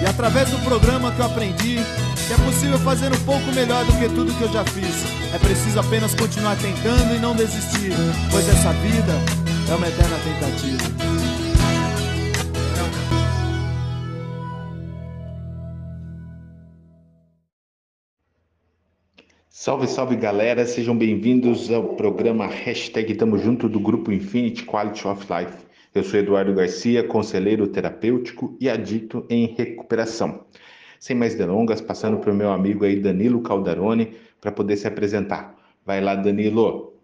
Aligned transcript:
E 0.00 0.06
através 0.06 0.50
do 0.50 0.58
programa 0.58 1.10
que 1.12 1.20
eu 1.20 1.26
aprendi 1.26 1.76
que 2.26 2.32
é 2.32 2.36
possível 2.44 2.78
fazer 2.78 3.12
um 3.12 3.24
pouco 3.24 3.52
melhor 3.54 3.84
do 3.84 3.92
que 3.98 4.08
tudo 4.08 4.36
que 4.36 4.42
eu 4.42 4.52
já 4.52 4.64
fiz. 4.64 5.04
É 5.32 5.38
preciso 5.38 5.78
apenas 5.78 6.12
continuar 6.14 6.56
tentando 6.56 7.14
e 7.14 7.18
não 7.18 7.36
desistir, 7.36 7.92
pois 8.30 8.48
essa 8.48 8.72
vida 8.72 9.12
é 9.70 9.74
uma 9.74 9.86
eterna 9.86 10.16
tentativa. 10.18 11.16
Salve, 19.48 19.88
salve 19.88 20.16
galera, 20.16 20.64
sejam 20.66 20.96
bem-vindos 20.96 21.72
ao 21.72 21.94
programa 21.94 22.46
Hashtag 22.46 23.14
Tamo 23.14 23.38
Junto 23.38 23.68
do 23.68 23.80
Grupo 23.80 24.12
Infinity 24.12 24.64
Quality 24.64 25.08
of 25.08 25.26
Life. 25.32 25.65
Eu 25.96 26.04
sou 26.04 26.20
Eduardo 26.20 26.52
Garcia, 26.52 27.08
conselheiro 27.08 27.66
terapêutico 27.72 28.54
e 28.60 28.68
adicto 28.68 29.26
em 29.30 29.46
recuperação. 29.46 30.46
Sem 31.00 31.16
mais 31.16 31.34
delongas, 31.34 31.80
passando 31.80 32.18
para 32.18 32.30
o 32.30 32.34
meu 32.34 32.50
amigo 32.50 32.84
aí 32.84 33.00
Danilo 33.00 33.42
Caldarone 33.42 34.14
para 34.38 34.52
poder 34.52 34.76
se 34.76 34.86
apresentar. 34.86 35.56
Vai 35.86 36.02
lá, 36.02 36.14
Danilo. 36.14 37.00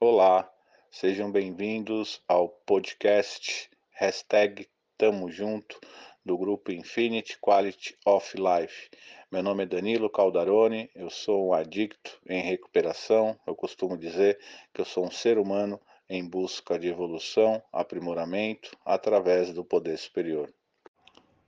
Olá, 0.00 0.50
sejam 0.90 1.30
bem-vindos 1.30 2.22
ao 2.26 2.48
podcast 2.48 3.68
hashtag 3.90 4.66
Tamo 4.96 5.30
Junto 5.30 5.78
do 6.24 6.38
grupo 6.38 6.72
Infinity 6.72 7.36
Quality 7.38 7.98
of 8.06 8.34
Life. 8.34 8.88
Meu 9.30 9.42
nome 9.42 9.64
é 9.64 9.66
Danilo 9.66 10.08
Caldarone, 10.08 10.88
eu 10.94 11.10
sou 11.10 11.48
um 11.48 11.52
adicto 11.52 12.18
em 12.26 12.40
recuperação. 12.40 13.38
Eu 13.46 13.54
costumo 13.54 13.98
dizer 13.98 14.38
que 14.72 14.80
eu 14.80 14.86
sou 14.86 15.04
um 15.04 15.10
ser 15.10 15.36
humano 15.36 15.78
em 16.10 16.28
busca 16.28 16.76
de 16.76 16.88
evolução, 16.88 17.62
aprimoramento 17.72 18.76
através 18.84 19.54
do 19.54 19.64
poder 19.64 19.96
superior. 19.96 20.52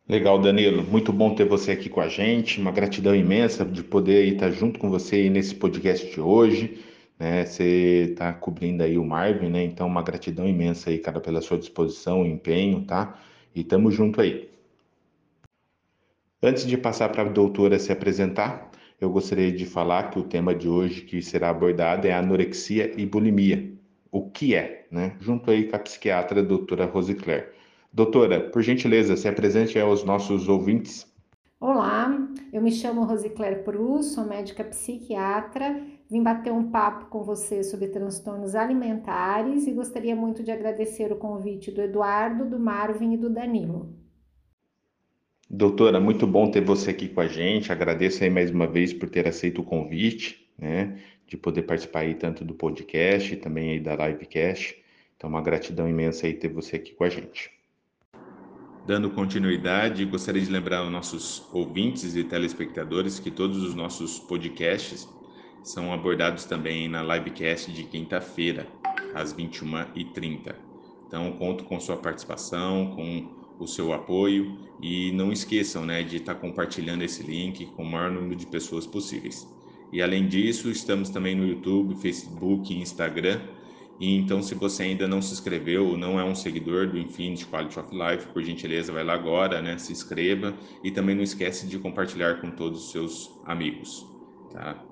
Legal, 0.09 0.39
Danilo. 0.39 0.85
Muito 0.85 1.13
bom 1.13 1.35
ter 1.35 1.45
você 1.45 1.73
aqui 1.73 1.89
com 1.89 2.01
a 2.01 2.09
gente. 2.09 2.61
Uma 2.61 2.71
gratidão 2.71 3.15
imensa 3.15 3.65
de 3.65 3.83
poder 3.83 4.25
estar 4.33 4.53
junto 4.53 4.79
com 4.79 4.89
você 4.89 5.29
nesse 5.29 5.57
podcast 5.57 6.09
de 6.09 6.21
hoje. 6.21 6.81
Né? 7.19 7.45
Você 7.45 8.11
está 8.11 8.33
cobrindo 8.33 8.85
aí 8.85 8.97
o 8.97 9.05
Marvin, 9.05 9.49
né? 9.49 9.65
Então, 9.65 9.87
uma 9.87 10.03
gratidão 10.03 10.49
imensa 10.49 10.91
aí, 10.91 10.99
cara, 10.99 11.21
pela 11.21 11.41
sua 11.41 11.59
disposição, 11.59 12.25
empenho, 12.25 12.85
tá? 12.85 13.19
E 13.55 13.65
tamo 13.65 13.91
junto 13.91 14.21
aí. 14.21 14.49
Antes 16.41 16.67
de 16.67 16.77
passar 16.77 17.09
para 17.09 17.23
a 17.23 17.29
doutora 17.29 17.79
se 17.79 17.91
apresentar, 17.91 18.71
eu 19.01 19.11
gostaria 19.11 19.51
de 19.51 19.67
falar 19.67 20.11
que 20.11 20.19
o 20.19 20.25
tema 20.25 20.55
de 20.55 20.69
hoje 20.69 21.03
que 21.03 21.21
será 21.21 21.51
abordado 21.51 22.07
é 22.07 22.13
anorexia 22.13 22.93
e 22.97 23.07
bulimia 23.07 23.72
o 24.13 24.31
que 24.31 24.55
é, 24.55 24.87
né? 24.91 25.17
Junto 25.19 25.51
aí 25.51 25.67
com 25.67 25.75
a 25.75 25.79
psiquiatra 25.79 26.43
doutora 26.43 26.85
Rosicler. 26.85 27.55
Doutora, 27.91 28.41
por 28.51 28.63
gentileza, 28.63 29.17
se 29.17 29.27
apresente 29.27 29.79
aos 29.79 30.05
nossos 30.05 30.49
ouvintes. 30.49 31.11
Olá, 31.59 32.11
eu 32.53 32.61
me 32.61 32.71
chamo 32.71 33.05
Rosicler 33.05 33.65
Prus, 33.65 34.13
sou 34.13 34.27
médica 34.27 34.65
psiquiatra, 34.65 35.81
vim 36.11 36.23
bater 36.23 36.53
um 36.53 36.71
papo 36.71 37.07
com 37.07 37.23
você 37.23 37.63
sobre 37.63 37.89
transtornos 37.89 38.55
alimentares 38.55 39.67
e 39.67 39.73
gostaria 39.73 40.15
muito 40.15 40.43
de 40.43 40.51
agradecer 40.51 41.11
o 41.11 41.17
convite 41.17 41.71
do 41.71 41.81
Eduardo, 41.81 42.45
do 42.45 42.59
Marvin 42.59 43.15
e 43.15 43.17
do 43.17 43.31
Danilo. 43.31 43.97
Doutora, 45.49 46.01
muito 46.01 46.27
bom 46.27 46.51
ter 46.51 46.65
você 46.65 46.91
aqui 46.91 47.09
com 47.09 47.21
a 47.21 47.29
gente. 47.29 47.71
Agradeço 47.71 48.25
aí 48.25 48.31
mais 48.31 48.51
uma 48.51 48.67
vez 48.67 48.93
por 48.93 49.09
ter 49.09 49.29
aceito 49.29 49.61
o 49.61 49.65
convite, 49.65 50.42
né? 50.63 50.99
de 51.27 51.37
poder 51.37 51.63
participar 51.63 52.01
aí 52.01 52.15
tanto 52.15 52.45
do 52.45 52.55
podcast, 52.55 53.37
também 53.37 53.71
aí 53.71 53.81
da 53.81 53.97
livecast. 53.97 54.77
Então, 55.17 55.31
uma 55.31 55.41
gratidão 55.41 55.89
imensa 55.89 56.27
aí 56.27 56.35
ter 56.35 56.49
você 56.49 56.77
aqui 56.77 56.93
com 56.93 57.05
a 57.05 57.09
gente. 57.09 57.51
Dando 58.87 59.11
continuidade, 59.11 60.05
gostaria 60.05 60.43
de 60.43 60.51
lembrar 60.51 60.79
aos 60.79 60.91
nossos 60.91 61.49
ouvintes 61.53 62.17
e 62.17 62.25
telespectadores 62.25 63.19
que 63.19 63.31
todos 63.31 63.63
os 63.63 63.75
nossos 63.75 64.19
podcasts 64.19 65.09
são 65.63 65.93
abordados 65.93 66.45
também 66.45 66.89
na 66.89 67.03
livecast 67.03 67.73
de 67.73 67.85
quinta-feira, 67.85 68.67
às 69.15 69.33
21h30. 69.33 70.55
Então, 71.07 71.33
conto 71.33 71.65
com 71.65 71.79
sua 71.81 71.97
participação, 71.97 72.91
com 72.95 73.43
o 73.59 73.67
seu 73.67 73.93
apoio 73.93 74.59
e 74.83 75.13
não 75.13 75.33
esqueçam 75.33 75.87
né, 75.87 76.03
de 76.03 76.17
estar 76.17 76.35
compartilhando 76.35 77.03
esse 77.03 77.23
link 77.23 77.67
com 77.67 77.85
o 77.85 77.87
maior 77.87 78.11
número 78.11 78.35
de 78.35 78.47
pessoas 78.47 78.87
possíveis. 78.87 79.47
E 79.93 80.01
além 80.01 80.27
disso, 80.27 80.71
estamos 80.71 81.11
também 81.11 81.35
no 81.35 81.47
YouTube, 81.47 81.95
Facebook 81.97 82.75
Instagram. 82.75 83.41
E 84.01 84.17
então, 84.17 84.43
se 84.43 84.55
você 84.55 84.85
ainda 84.85 85.07
não 85.07 85.21
se 85.21 85.35
inscreveu 85.35 85.87
ou 85.87 85.99
não 85.99 86.19
é 86.19 86.25
um 86.25 86.35
seguidor 86.35 86.89
do 86.89 86.99
Infinity 86.99 87.47
Quality 87.47 87.79
of 87.79 87.91
Life, 87.95 88.29
por 88.33 88.43
gentileza, 88.43 88.93
vai 88.93 89.05
lá 89.05 89.13
agora, 89.13 89.61
né? 89.61 89.77
Se 89.79 89.93
inscreva 89.93 90.59
e 90.83 90.91
também 90.91 91.15
não 91.15 91.23
esquece 91.23 91.69
de 91.69 91.79
compartilhar 91.79 92.41
com 92.41 92.51
todos 92.51 92.87
os 92.87 92.91
seus 92.91 93.39
amigos, 93.45 94.03
tá? 94.51 94.83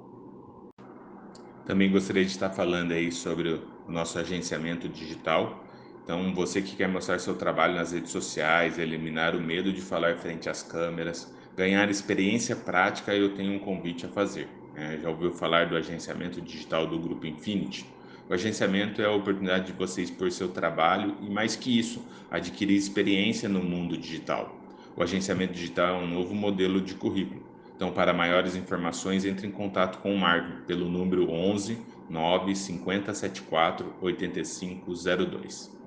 Também 1.65 1.91
gostaria 1.91 2.25
de 2.25 2.31
estar 2.31 2.51
falando 2.51 2.93
aí 2.93 3.11
sobre 3.11 3.49
o 3.49 3.69
nosso 3.89 4.19
agenciamento 4.19 4.89
digital. 4.89 5.67
Então, 6.03 6.35
você 6.35 6.61
que 6.61 6.77
quer 6.77 6.89
mostrar 6.89 7.19
seu 7.19 7.37
trabalho 7.37 7.75
nas 7.75 7.93
redes 7.93 8.11
sociais, 8.13 8.79
eliminar 8.79 9.35
o 9.35 9.41
medo 9.41 9.73
de 9.73 9.81
falar 9.81 10.19
frente 10.19 10.49
às 10.49 10.63
câmeras, 10.63 11.35
ganhar 11.57 11.89
experiência 11.91 12.55
prática, 12.57 13.15
eu 13.15 13.35
tenho 13.35 13.55
um 13.55 13.59
convite 13.61 14.05
a 14.07 14.09
fazer. 14.11 14.60
É, 14.81 14.97
já 14.97 15.11
ouviu 15.11 15.31
falar 15.31 15.67
do 15.67 15.77
agenciamento 15.77 16.41
digital 16.41 16.87
do 16.87 16.99
Grupo 16.99 17.27
Infinity? 17.27 17.85
O 18.31 18.33
agenciamento 18.33 19.03
é 19.03 19.05
a 19.05 19.13
oportunidade 19.13 19.67
de 19.67 19.73
você 19.75 20.01
expor 20.01 20.33
seu 20.33 20.49
trabalho 20.49 21.19
e, 21.21 21.29
mais 21.29 21.55
que 21.55 21.79
isso, 21.79 22.03
adquirir 22.31 22.77
experiência 22.77 23.47
no 23.47 23.63
mundo 23.63 23.95
digital. 23.95 24.59
O 24.97 25.03
agenciamento 25.03 25.53
digital 25.53 26.01
é 26.01 26.05
um 26.05 26.09
novo 26.09 26.35
modelo 26.35 26.81
de 26.81 26.95
currículo. 26.95 27.43
Então, 27.77 27.93
para 27.93 28.15
maiores 28.15 28.57
informações, 28.57 29.27
entre 29.27 29.47
em 29.47 29.51
contato 29.51 29.99
com 29.99 30.15
o 30.15 30.19
Marco 30.19 30.65
pelo 30.67 30.89
número 30.89 31.31
11 31.31 31.77
9 32.09 32.57
5074 32.57 33.97
8502. 34.01 35.79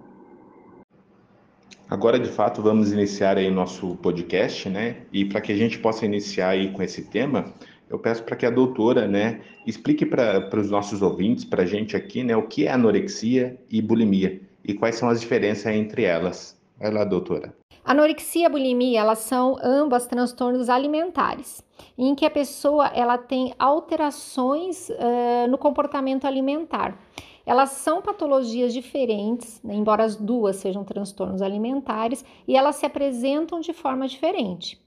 Agora, 1.90 2.18
de 2.18 2.30
fato, 2.30 2.62
vamos 2.62 2.92
iniciar 2.92 3.38
aí 3.38 3.52
nosso 3.52 3.96
podcast, 3.98 4.70
né? 4.70 5.06
E 5.12 5.26
para 5.26 5.42
que 5.42 5.52
a 5.52 5.56
gente 5.56 5.78
possa 5.80 6.06
iniciar 6.06 6.50
aí 6.50 6.72
com 6.72 6.82
esse 6.82 7.04
tema, 7.04 7.54
eu 7.90 8.00
peço 8.00 8.24
para 8.24 8.36
que 8.36 8.46
a 8.46 8.50
doutora, 8.50 9.08
né, 9.08 9.42
explique 9.66 10.06
para 10.06 10.60
os 10.60 10.70
nossos 10.70 11.02
ouvintes, 11.02 11.46
para 11.46 11.64
a 11.64 11.66
gente 11.66 11.96
aqui, 11.96 12.24
né, 12.24 12.36
o 12.36 12.48
que 12.48 12.68
é 12.68 12.72
anorexia 12.72 13.58
e 13.70 13.82
bulimia 13.82 14.42
e 14.64 14.74
quais 14.74 14.96
são 14.96 15.10
as 15.10 15.20
diferenças 15.22 15.74
entre 15.74 16.04
elas. 16.04 16.60
Vai 16.80 16.92
lá, 16.92 17.04
doutora. 17.04 17.54
Anorexia 17.86 18.48
e 18.48 18.50
bulimia, 18.50 19.02
elas 19.02 19.20
são 19.20 19.58
ambas 19.62 20.08
transtornos 20.08 20.70
alimentares, 20.70 21.62
em 21.98 22.16
que 22.16 22.26
a 22.26 22.32
pessoa 22.32 22.88
ela 22.88 23.18
tem 23.18 23.54
alterações 23.60 24.90
uh, 24.90 25.50
no 25.50 25.58
comportamento 25.58 26.26
alimentar. 26.26 26.98
Elas 27.46 27.72
são 27.72 28.02
patologias 28.02 28.74
diferentes, 28.74 29.62
né, 29.62 29.76
embora 29.76 30.04
as 30.04 30.16
duas 30.16 30.56
sejam 30.56 30.86
transtornos 30.86 31.42
alimentares, 31.42 32.24
e 32.48 32.56
elas 32.56 32.78
se 32.78 32.86
apresentam 32.86 33.60
de 33.60 33.74
forma 33.74 34.08
diferente. 34.08 34.82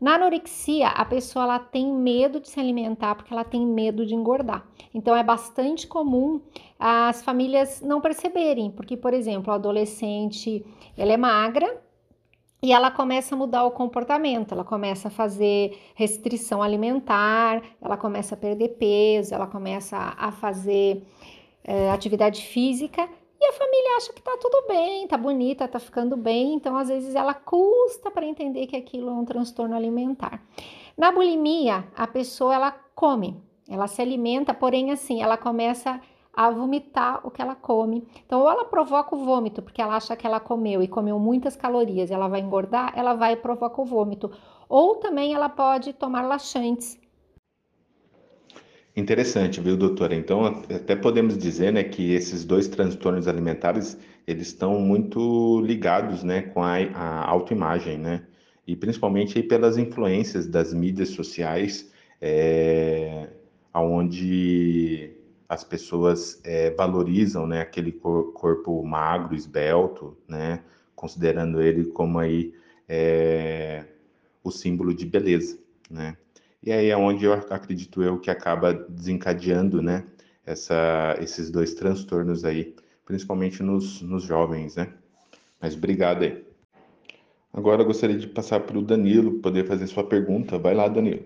Na 0.00 0.14
anorexia, 0.14 0.88
a 0.88 1.04
pessoa 1.04 1.44
ela 1.44 1.58
tem 1.58 1.92
medo 1.92 2.40
de 2.40 2.48
se 2.48 2.58
alimentar 2.58 3.14
porque 3.14 3.32
ela 3.32 3.44
tem 3.44 3.66
medo 3.66 4.06
de 4.06 4.14
engordar. 4.14 4.66
Então 4.94 5.14
é 5.14 5.22
bastante 5.22 5.86
comum 5.86 6.40
as 6.78 7.22
famílias 7.22 7.82
não 7.82 8.00
perceberem, 8.00 8.70
porque 8.70 8.96
por 8.96 9.12
exemplo, 9.12 9.52
o 9.52 9.54
adolescente, 9.54 10.64
ela 10.96 11.12
é 11.12 11.16
magra, 11.18 11.82
e 12.62 12.72
ela 12.72 12.90
começa 12.90 13.34
a 13.34 13.38
mudar 13.38 13.64
o 13.64 13.70
comportamento, 13.70 14.52
ela 14.52 14.64
começa 14.64 15.08
a 15.08 15.10
fazer 15.10 15.78
restrição 15.94 16.62
alimentar, 16.62 17.62
ela 17.80 17.96
começa 17.96 18.34
a 18.34 18.38
perder 18.38 18.70
peso, 18.70 19.34
ela 19.34 19.46
começa 19.46 19.96
a 19.96 20.30
fazer 20.30 21.02
é, 21.64 21.90
atividade 21.90 22.42
física 22.42 23.08
e 23.40 23.46
a 23.46 23.52
família 23.52 23.96
acha 23.96 24.12
que 24.12 24.20
tá 24.20 24.36
tudo 24.38 24.66
bem, 24.68 25.06
tá 25.06 25.16
bonita, 25.16 25.66
tá 25.66 25.78
ficando 25.78 26.14
bem, 26.14 26.54
então 26.54 26.76
às 26.76 26.88
vezes 26.88 27.14
ela 27.14 27.32
custa 27.32 28.10
para 28.10 28.26
entender 28.26 28.66
que 28.66 28.76
aquilo 28.76 29.08
é 29.08 29.12
um 29.12 29.24
transtorno 29.24 29.74
alimentar. 29.74 30.42
Na 30.94 31.10
bulimia, 31.10 31.88
a 31.96 32.06
pessoa 32.06 32.54
ela 32.54 32.70
come, 32.94 33.42
ela 33.66 33.86
se 33.86 34.02
alimenta, 34.02 34.52
porém 34.52 34.90
assim, 34.90 35.22
ela 35.22 35.38
começa 35.38 35.98
a 36.34 36.50
vomitar 36.50 37.26
o 37.26 37.30
que 37.30 37.40
ela 37.40 37.54
come. 37.54 38.06
Então, 38.26 38.40
ou 38.42 38.50
ela 38.50 38.66
provoca 38.66 39.16
o 39.16 39.24
vômito, 39.24 39.62
porque 39.62 39.80
ela 39.80 39.96
acha 39.96 40.14
que 40.14 40.26
ela 40.26 40.38
comeu 40.38 40.82
e 40.82 40.88
comeu 40.88 41.18
muitas 41.18 41.56
calorias, 41.56 42.10
ela 42.10 42.28
vai 42.28 42.40
engordar, 42.40 42.92
ela 42.94 43.14
vai 43.14 43.36
provocar 43.36 43.80
o 43.80 43.86
vômito. 43.86 44.30
Ou 44.68 44.96
também 44.96 45.32
ela 45.32 45.48
pode 45.48 45.94
tomar 45.94 46.22
laxantes. 46.22 46.99
Interessante, 49.00 49.62
viu, 49.62 49.78
doutora? 49.78 50.14
Então, 50.14 50.44
até 50.44 50.94
podemos 50.94 51.38
dizer, 51.38 51.72
né, 51.72 51.82
que 51.82 52.12
esses 52.12 52.44
dois 52.44 52.68
transtornos 52.68 53.26
alimentares, 53.26 53.96
eles 54.26 54.48
estão 54.48 54.78
muito 54.78 55.60
ligados, 55.62 56.22
né, 56.22 56.42
com 56.42 56.62
a, 56.62 56.76
a 56.76 57.26
autoimagem, 57.26 57.96
né? 57.96 58.26
E 58.66 58.76
principalmente 58.76 59.42
pelas 59.42 59.78
influências 59.78 60.46
das 60.46 60.74
mídias 60.74 61.08
sociais, 61.10 61.90
é, 62.20 63.28
onde 63.74 65.12
as 65.48 65.64
pessoas 65.64 66.38
é, 66.44 66.70
valorizam 66.70 67.46
né, 67.46 67.62
aquele 67.62 67.92
cor, 67.92 68.34
corpo 68.34 68.84
magro, 68.84 69.34
esbelto, 69.34 70.14
né, 70.28 70.62
considerando 70.94 71.62
ele 71.62 71.86
como 71.86 72.18
aí 72.18 72.52
é, 72.86 73.86
o 74.44 74.50
símbolo 74.50 74.92
de 74.92 75.06
beleza, 75.06 75.58
né? 75.90 76.16
E 76.62 76.70
aí 76.72 76.90
é 76.90 76.96
onde 76.96 77.24
eu 77.24 77.32
acredito 77.32 78.02
eu 78.02 78.20
que 78.20 78.30
acaba 78.30 78.74
desencadeando, 78.74 79.80
né, 79.80 80.06
essa, 80.44 81.16
esses 81.20 81.50
dois 81.50 81.72
transtornos 81.74 82.44
aí, 82.44 82.74
principalmente 83.04 83.62
nos, 83.62 84.02
nos 84.02 84.24
jovens, 84.24 84.76
né? 84.76 84.92
Mas 85.60 85.74
obrigado 85.74 86.22
aí. 86.22 86.44
Agora 87.52 87.82
eu 87.82 87.86
gostaria 87.86 88.16
de 88.16 88.28
passar 88.28 88.60
para 88.60 88.78
o 88.78 88.82
Danilo 88.82 89.40
poder 89.40 89.66
fazer 89.66 89.86
sua 89.86 90.04
pergunta. 90.04 90.58
Vai 90.58 90.74
lá, 90.74 90.86
Danilo. 90.86 91.24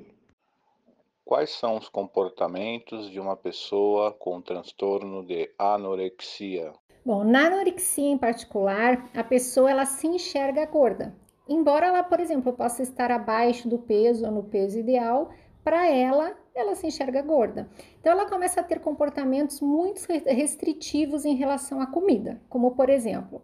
Quais 1.25 1.50
são 1.50 1.76
os 1.76 1.88
comportamentos 1.88 3.10
de 3.10 3.19
uma 3.19 3.37
pessoa 3.37 4.12
com 4.12 4.40
transtorno 4.40 5.25
de 5.25 5.50
anorexia? 5.58 6.72
Bom, 7.04 7.25
na 7.25 7.46
anorexia 7.46 8.10
em 8.10 8.16
particular, 8.16 9.10
a 9.14 9.25
pessoa 9.25 9.70
ela 9.70 9.84
se 9.84 10.06
enxerga 10.06 10.64
gorda. 10.66 11.14
Embora 11.49 11.87
ela, 11.87 12.02
por 12.02 12.20
exemplo, 12.20 12.52
possa 12.52 12.82
estar 12.82 13.11
abaixo 13.11 13.69
do 13.69 13.79
peso 13.79 14.25
ou 14.25 14.32
no 14.32 14.43
peso 14.44 14.79
ideal, 14.79 15.31
para 15.62 15.88
ela, 15.88 16.37
ela 16.55 16.75
se 16.75 16.87
enxerga 16.87 17.23
gorda. 17.23 17.69
Então, 18.00 18.12
ela 18.12 18.29
começa 18.29 18.61
a 18.61 18.64
ter 18.64 18.81
comportamentos 18.81 19.61
muito 19.61 20.00
restritivos 20.26 21.25
em 21.25 21.35
relação 21.35 21.81
à 21.81 21.87
comida, 21.87 22.41
como, 22.49 22.73
por 22.73 22.88
exemplo, 22.88 23.43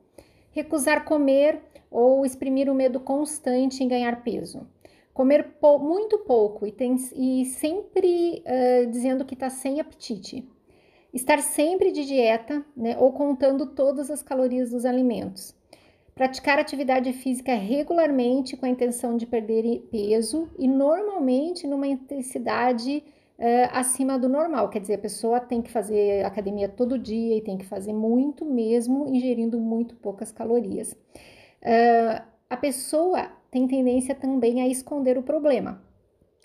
recusar 0.51 1.05
comer 1.05 1.63
ou 1.91 2.25
exprimir 2.25 2.71
o 2.71 2.75
medo 2.75 3.01
constante 3.01 3.83
em 3.83 3.89
ganhar 3.89 4.23
peso 4.23 4.67
comer 5.13 5.55
muito 5.81 6.19
pouco 6.21 6.67
e, 6.67 6.73
tem, 6.73 6.97
e 7.15 7.45
sempre 7.45 8.43
uh, 8.47 8.91
dizendo 8.91 9.25
que 9.25 9.35
está 9.35 9.51
sem 9.51 9.81
apetite. 9.81 10.49
Estar 11.13 11.43
sempre 11.43 11.91
de 11.91 12.07
dieta, 12.07 12.65
né, 12.77 12.97
ou 12.99 13.13
contando 13.13 13.67
todas 13.67 14.11
as 14.11 14.23
calorias 14.23 14.71
dos 14.71 14.85
alimentos. 14.85 15.55
Praticar 16.15 16.59
atividade 16.59 17.13
física 17.13 17.55
regularmente 17.55 18.57
com 18.57 18.67
a 18.67 18.69
intenção 18.69 19.17
de 19.17 19.27
perder 19.27 19.89
peso 19.91 20.49
e 20.59 20.69
normalmente 20.69 21.67
numa 21.67 21.87
intensidade 21.87 23.03
uh, 23.39 23.69
acima 23.73 24.19
do 24.19 24.29
normal. 24.29 24.69
Quer 24.69 24.81
dizer, 24.81 24.95
a 24.95 24.99
pessoa 24.99 25.41
tem 25.41 25.63
que 25.63 25.71
fazer 25.71 26.25
academia 26.25 26.69
todo 26.69 26.99
dia 26.99 27.37
e 27.37 27.41
tem 27.41 27.57
que 27.57 27.65
fazer 27.65 27.93
muito 27.93 28.45
mesmo, 28.45 29.09
ingerindo 29.09 29.59
muito 29.59 29.97
poucas 29.97 30.31
calorias. 30.31 30.93
Uh, 30.93 32.23
a 32.49 32.57
pessoa 32.57 33.31
tem 33.51 33.67
tendência 33.67 34.15
também 34.15 34.61
a 34.61 34.69
esconder 34.69 35.17
o 35.17 35.23
problema. 35.23 35.83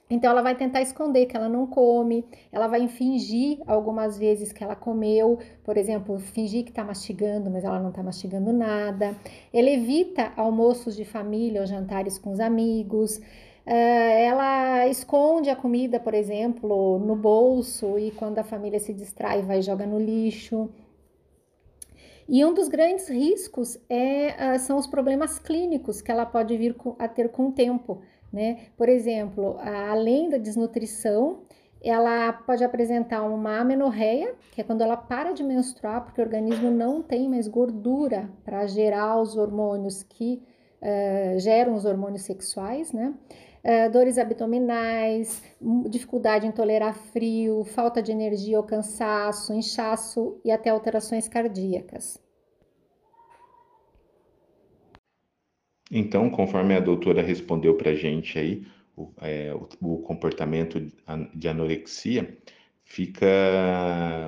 Então, 0.08 0.30
ela 0.30 0.44
vai 0.44 0.56
tentar 0.56 0.82
esconder 0.82 1.26
que 1.26 1.36
ela 1.36 1.50
não 1.50 1.66
come, 1.66 2.24
ela 2.52 2.68
vai 2.68 2.88
fingir 2.88 3.60
algumas 3.66 4.18
vezes 4.20 4.52
que 4.52 4.64
ela 4.64 4.76
comeu, 4.76 5.40
por 5.64 5.78
exemplo, 5.78 6.20
fingir 6.20 6.64
que 6.64 6.70
está 6.70 6.84
mastigando, 6.84 7.50
mas 7.50 7.64
ela 7.64 7.80
não 7.80 7.90
está 7.90 8.04
mastigando 8.04 8.54
nada. 8.54 9.16
Ela 9.52 9.70
evita 9.70 10.32
almoços 10.36 10.96
de 10.96 11.06
família 11.06 11.62
ou 11.62 11.68
jantares 11.68 12.20
com 12.20 12.32
os 12.32 12.40
amigos. 12.40 13.18
Uh, 13.18 13.72
ela 13.72 14.88
esconde 14.88 15.50
a 15.50 15.56
comida, 15.56 16.00
por 16.00 16.14
exemplo, 16.14 17.00
no 17.00 17.16
bolso 17.16 17.98
e 17.98 18.12
quando 18.12 18.38
a 18.38 18.44
família 18.44 18.80
se 18.80 18.94
distrai, 18.94 19.42
vai 19.42 19.64
joga 19.64 19.88
no 19.88 20.00
lixo. 20.00 20.70
E 22.30 22.46
um 22.46 22.54
dos 22.54 22.68
grandes 22.68 23.08
riscos 23.08 23.80
é, 23.90 24.56
uh, 24.56 24.60
são 24.60 24.78
os 24.78 24.86
problemas 24.86 25.40
clínicos 25.40 26.00
que 26.00 26.12
ela 26.12 26.28
pode 26.28 26.56
vir 26.56 26.76
a 27.00 27.08
ter 27.08 27.30
com 27.30 27.48
o 27.48 27.52
tempo. 27.52 28.02
Né? 28.36 28.58
Por 28.76 28.90
exemplo, 28.90 29.58
além 29.62 30.30
da 30.30 30.38
desnutrição, 30.38 31.44
ela 31.82 32.34
pode 32.34 32.66
apresentar 32.66 33.24
uma 33.24 33.60
amenorreia, 33.60 34.36
que 34.52 34.60
é 34.60 34.64
quando 34.64 34.82
ela 34.82 34.98
para 34.98 35.32
de 35.32 35.42
menstruar, 35.42 36.04
porque 36.04 36.20
o 36.20 36.24
organismo 36.26 36.70
não 36.70 37.02
tem 37.02 37.30
mais 37.30 37.48
gordura 37.48 38.30
para 38.44 38.68
gerar 38.68 39.22
os 39.22 39.38
hormônios 39.38 40.04
que 40.04 40.44
uh, 40.82 41.40
geram 41.40 41.76
os 41.76 41.86
hormônios 41.86 42.24
sexuais, 42.24 42.92
né? 42.92 43.14
Uh, 43.64 43.90
dores 43.90 44.18
abdominais, 44.18 45.42
dificuldade 45.90 46.46
em 46.46 46.52
tolerar 46.52 46.94
frio, 46.94 47.64
falta 47.64 48.02
de 48.02 48.12
energia 48.12 48.58
ou 48.58 48.66
cansaço, 48.66 49.54
inchaço 49.54 50.42
e 50.44 50.52
até 50.52 50.72
alterações 50.72 51.30
cardíacas. 51.30 52.25
Então, 55.92 56.30
conforme 56.30 56.76
a 56.76 56.80
doutora 56.80 57.22
respondeu 57.22 57.76
para 57.76 57.92
a 57.92 57.96
gente 57.96 58.40
aí, 58.40 58.66
o, 58.96 59.12
é, 59.22 59.54
o, 59.82 59.98
comportamento 60.00 60.80
de 61.34 61.48
anorexia, 61.48 62.38
fica 62.84 63.28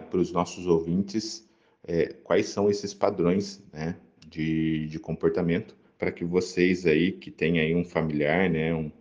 para 0.09 0.19
os 0.19 0.31
nossos 0.31 0.67
ouvintes 0.67 1.47
é, 1.87 2.13
quais 2.23 2.49
são 2.49 2.69
esses 2.69 2.93
padrões 2.93 3.63
né, 3.71 3.95
de, 4.27 4.87
de 4.87 4.99
comportamento 4.99 5.75
para 5.97 6.11
que 6.11 6.25
vocês 6.25 6.85
aí 6.85 7.11
que 7.11 7.31
têm 7.31 7.59
aí 7.59 7.73
um 7.73 7.83
familiar, 7.83 8.49
né, 8.49 8.73
um, 8.73 8.91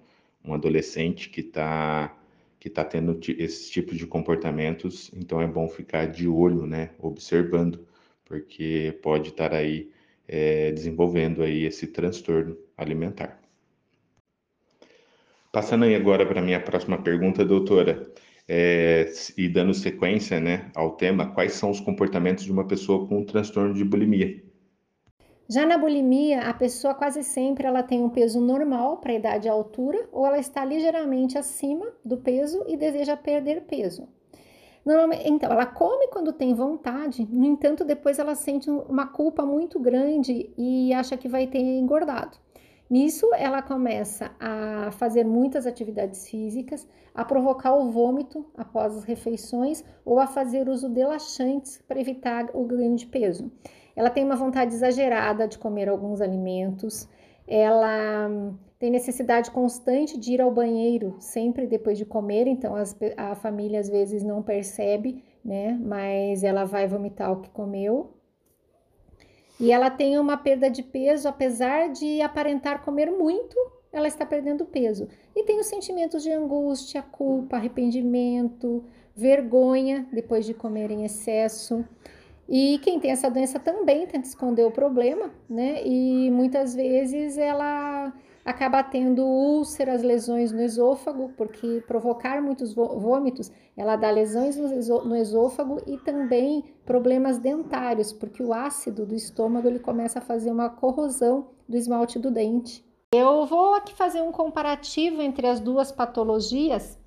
um 0.45 0.55
adolescente 0.55 1.29
que 1.29 1.41
está 1.41 2.17
que 2.59 2.69
está 2.69 2.85
tendo 2.85 3.21
esse 3.39 3.71
tipo 3.71 3.95
de 3.95 4.07
comportamentos, 4.07 5.13
então 5.15 5.41
é 5.41 5.47
bom 5.47 5.69
ficar 5.69 6.07
de 6.07 6.27
olho, 6.27 6.67
né, 6.67 6.91
observando, 6.99 7.87
porque 8.25 8.99
pode 9.03 9.29
estar 9.29 9.55
aí 9.55 9.91
é, 10.29 10.73
desenvolvendo 10.73 11.43
aí 11.43 11.65
esse 11.65 11.87
transtorno 11.87 12.57
alimentar. 12.77 13.41
Passando 15.53 15.85
aí 15.85 15.95
agora 15.95 16.27
para 16.27 16.41
a 16.41 16.45
minha 16.45 16.61
próxima 16.61 17.03
pergunta, 17.03 17.45
doutora, 17.45 18.07
é, 18.49 19.11
e 19.37 19.49
dando 19.49 19.75
sequência 19.75 20.39
né, 20.39 20.71
ao 20.75 20.93
tema, 20.93 21.33
quais 21.33 21.53
são 21.55 21.71
os 21.71 21.81
comportamentos 21.81 22.45
de 22.45 22.53
uma 22.53 22.67
pessoa 22.67 23.07
com 23.07 23.25
transtorno 23.25 23.75
de 23.75 23.85
bulimia? 23.85 24.43
Já 25.49 25.65
na 25.65 25.79
bulimia, 25.79 26.41
a 26.41 26.53
pessoa 26.53 26.93
quase 26.93 27.23
sempre 27.23 27.67
ela 27.67 27.83
tem 27.83 28.03
um 28.03 28.11
peso 28.11 28.41
normal 28.41 28.99
para 28.99 29.13
a 29.13 29.15
idade 29.15 29.47
e 29.47 29.51
altura, 29.51 30.09
ou 30.11 30.27
ela 30.27 30.39
está 30.39 30.65
ligeiramente 30.65 31.39
acima 31.39 31.87
do 32.05 32.17
peso 32.17 32.65
e 32.67 32.77
deseja 32.77 33.17
perder 33.17 33.63
peso. 33.63 34.09
Normalmente, 34.87 35.29
então, 35.29 35.51
ela 35.51 35.67
come 35.67 36.07
quando 36.07 36.33
tem 36.33 36.55
vontade, 36.55 37.27
no 37.29 37.45
entanto, 37.45 37.85
depois 37.85 38.21
ela 38.21 38.37
sente 38.37 38.71
uma 38.71 39.09
culpa 39.09 39.45
muito 39.45 39.81
grande 39.81 40.55
e 40.57 40.93
acha 40.95 41.17
que 41.17 41.29
vai 41.29 41.49
ter 41.49 41.59
engordado. 41.59 42.39
Nisso, 42.89 43.29
ela 43.35 43.61
começa 43.61 44.31
a 44.39 44.93
fazer 44.93 45.25
muitas 45.25 45.67
atividades 45.67 46.29
físicas, 46.29 46.87
a 47.13 47.25
provocar 47.25 47.75
o 47.75 47.91
vômito 47.91 48.47
após 48.57 48.97
as 48.97 49.03
refeições 49.03 49.83
ou 50.05 50.21
a 50.21 50.27
fazer 50.29 50.69
uso 50.69 50.89
de 50.89 51.05
laxantes 51.05 51.83
para 51.89 52.01
evitar 52.01 52.51
o 52.55 52.63
ganho 52.63 52.95
de 52.95 53.07
peso. 53.07 53.51
Ela 53.97 54.09
tem 54.09 54.25
uma 54.25 54.37
vontade 54.37 54.73
exagerada 54.73 55.49
de 55.49 55.59
comer 55.59 55.89
alguns 55.89 56.21
alimentos, 56.21 57.09
ela 57.49 58.31
tem 58.79 58.91
necessidade 58.91 59.51
constante 59.51 60.19
de 60.19 60.35
ir 60.35 60.41
ao 60.41 60.51
banheiro 60.51 61.17
sempre 61.19 61.67
depois 61.67 61.97
de 61.97 62.05
comer, 62.05 62.47
então 62.47 62.75
as, 62.75 62.97
a 63.17 63.35
família 63.35 63.81
às 63.81 63.89
vezes 63.89 64.23
não 64.23 64.43
percebe, 64.43 65.25
né? 65.45 65.79
Mas 65.81 66.45
ela 66.45 66.65
vai 66.65 66.87
vomitar 66.87 67.33
o 67.33 67.41
que 67.41 67.51
comeu. 67.51 68.13
E 69.59 69.73
ela 69.73 69.89
tem 69.89 70.19
uma 70.19 70.37
perda 70.37 70.69
de 70.69 70.83
peso, 70.83 71.27
apesar 71.27 71.91
de 71.91 72.21
aparentar 72.21 72.85
comer 72.85 73.11
muito, 73.11 73.57
ela 73.91 74.07
está 74.07 74.27
perdendo 74.27 74.67
peso. 74.67 75.09
E 75.35 75.45
tem 75.45 75.59
os 75.59 75.67
sentimentos 75.67 76.23
de 76.23 76.31
angústia, 76.31 77.01
culpa, 77.01 77.57
arrependimento, 77.57 78.85
vergonha 79.15 80.07
depois 80.13 80.45
de 80.45 80.53
comer 80.53 80.91
em 80.91 81.05
excesso. 81.05 81.83
E 82.47 82.79
quem 82.83 83.01
tem 83.01 83.11
essa 83.11 83.31
doença 83.31 83.59
também 83.59 84.07
tenta 84.07 84.29
esconder 84.29 84.65
o 84.65 84.71
problema, 84.71 85.33
né? 85.49 85.83
E 85.83 86.31
muitas 86.31 86.75
vezes 86.75 87.39
ela 87.39 88.13
acaba 88.47 88.83
tendo 88.83 89.27
úlceras, 89.27 90.03
lesões 90.03 90.53
no 90.53 90.63
esôfago, 90.63 91.33
porque 91.37 91.83
provocar 91.87 92.41
muitos 92.41 92.73
vômitos, 92.73 93.53
ela 93.77 93.97
dá 93.97 94.11
lesões 94.11 94.57
no 94.57 95.17
esôfago 95.17 95.83
e 95.87 95.99
também 95.99 96.65
problemas 96.85 97.39
dentários, 97.39 98.13
porque 98.13 98.43
o 98.43 98.55
ácido 98.55 99.05
do 99.05 99.15
estômago 99.15 99.69
ele 99.69 99.81
começa 99.81 100.21
a 100.21 100.23
fazer 100.23 100.51
uma 100.51 100.71
corrosão 100.71 101.49
do 101.69 101.77
esmalte 101.77 102.19
do 102.19 102.31
dente. 102.31 102.83
Eu 103.13 103.45
vou 103.45 103.75
aqui 103.75 103.95
fazer 103.95 104.23
um 104.23 104.33
comparativo 104.33 105.21
entre 105.21 105.47
as 105.47 105.61
duas 105.61 105.93
patologias 105.93 106.99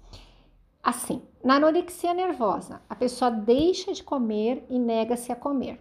Assim, 0.82 1.22
na 1.44 1.56
anorexia 1.56 2.14
nervosa, 2.14 2.82
a 2.90 2.96
pessoa 2.96 3.30
deixa 3.30 3.94
de 3.94 4.02
comer 4.02 4.66
e 4.70 4.80
nega-se 4.80 5.32
a 5.32 5.36
comer. 5.36 5.80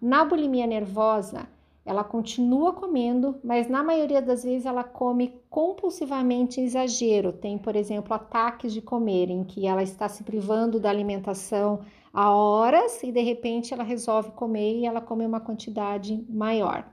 Na 0.00 0.24
bulimia 0.24 0.66
nervosa, 0.66 1.46
ela 1.88 2.04
continua 2.04 2.74
comendo, 2.74 3.40
mas 3.42 3.66
na 3.66 3.82
maioria 3.82 4.20
das 4.20 4.44
vezes 4.44 4.66
ela 4.66 4.84
come 4.84 5.40
compulsivamente 5.48 6.60
exagero. 6.60 7.32
Tem, 7.32 7.56
por 7.56 7.74
exemplo, 7.74 8.12
ataques 8.12 8.74
de 8.74 8.82
comer, 8.82 9.30
em 9.30 9.42
que 9.42 9.66
ela 9.66 9.82
está 9.82 10.06
se 10.06 10.22
privando 10.22 10.78
da 10.78 10.90
alimentação 10.90 11.80
há 12.12 12.30
horas 12.30 13.02
e 13.02 13.10
de 13.10 13.22
repente 13.22 13.72
ela 13.72 13.82
resolve 13.82 14.32
comer 14.32 14.80
e 14.80 14.84
ela 14.84 15.00
come 15.00 15.24
uma 15.24 15.40
quantidade 15.40 16.22
maior. 16.28 16.86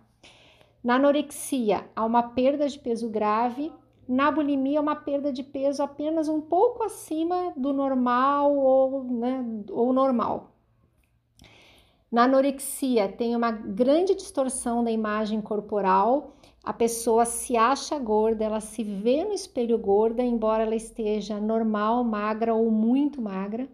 Na 0.82 0.96
anorexia, 0.96 1.90
há 1.94 2.06
uma 2.06 2.24
perda 2.24 2.70
de 2.70 2.80
peso 2.80 3.10
grave. 3.10 3.74
Na 4.08 4.32
bulimia, 4.32 4.80
uma 4.80 4.96
perda 4.96 5.34
de 5.34 5.44
peso 5.44 5.84
apenas 5.84 6.30
um 6.30 6.40
pouco 6.40 6.84
acima 6.84 7.52
do 7.58 7.74
normal 7.74 8.56
ou, 8.56 9.04
né, 9.04 9.44
ou 9.72 9.92
normal. 9.92 10.55
Na 12.16 12.24
anorexia, 12.24 13.10
tem 13.10 13.36
uma 13.36 13.52
grande 13.52 14.16
distorção 14.16 14.82
da 14.82 14.90
imagem 14.90 15.42
corporal. 15.42 16.38
A 16.64 16.72
pessoa 16.72 17.26
se 17.26 17.58
acha 17.58 18.00
gorda, 18.00 18.46
ela 18.46 18.62
se 18.62 18.86
vê 18.86 19.26
no 19.26 19.34
espelho 19.34 19.78
gorda, 19.78 20.24
embora 20.24 20.64
ela 20.64 20.76
esteja 20.76 21.42
normal, 21.42 22.06
magra 22.06 22.56
ou 22.56 22.72
muito 22.72 23.22
magra. 23.22 23.68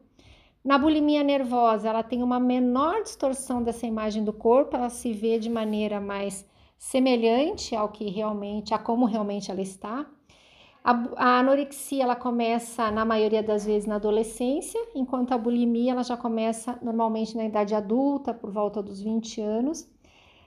Na 0.65 0.75
bulimia 0.75 1.21
nervosa, 1.21 1.89
ela 1.89 2.01
tem 2.01 2.23
uma 2.23 2.39
menor 2.39 3.03
distorção 3.03 3.61
dessa 3.61 3.85
imagem 3.85 4.23
do 4.23 4.33
corpo, 4.33 4.75
ela 4.75 4.89
se 4.89 5.13
vê 5.13 5.37
de 5.37 5.47
maneira 5.47 6.01
mais 6.01 6.43
semelhante 6.79 7.75
ao 7.75 7.89
que 7.89 8.09
realmente, 8.09 8.73
a 8.73 8.79
como 8.79 9.05
realmente 9.05 9.51
ela 9.51 9.61
está. 9.61 10.09
A, 10.83 11.39
anorexia 11.39 12.03
ela 12.03 12.15
começa 12.15 12.89
na 12.89 13.05
maioria 13.05 13.43
das 13.43 13.65
vezes 13.65 13.87
na 13.87 13.95
adolescência, 13.95 14.79
enquanto 14.95 15.31
a 15.31 15.37
bulimia 15.37 15.91
ela 15.91 16.03
já 16.03 16.17
começa 16.17 16.77
normalmente 16.81 17.37
na 17.37 17.45
idade 17.45 17.75
adulta, 17.75 18.33
por 18.33 18.49
volta 18.49 18.81
dos 18.81 18.99
20 18.99 19.41
anos. 19.41 19.87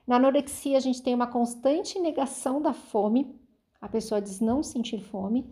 Na 0.05 0.17
anorexia 0.17 0.77
a 0.77 0.81
gente 0.81 1.01
tem 1.03 1.15
uma 1.15 1.29
constante 1.29 2.01
negação 2.01 2.61
da 2.61 2.73
fome, 2.73 3.33
a 3.81 3.89
pessoa 3.89 4.21
diz 4.21 4.41
não 4.41 4.63
sentir 4.63 5.01
fome, 5.01 5.47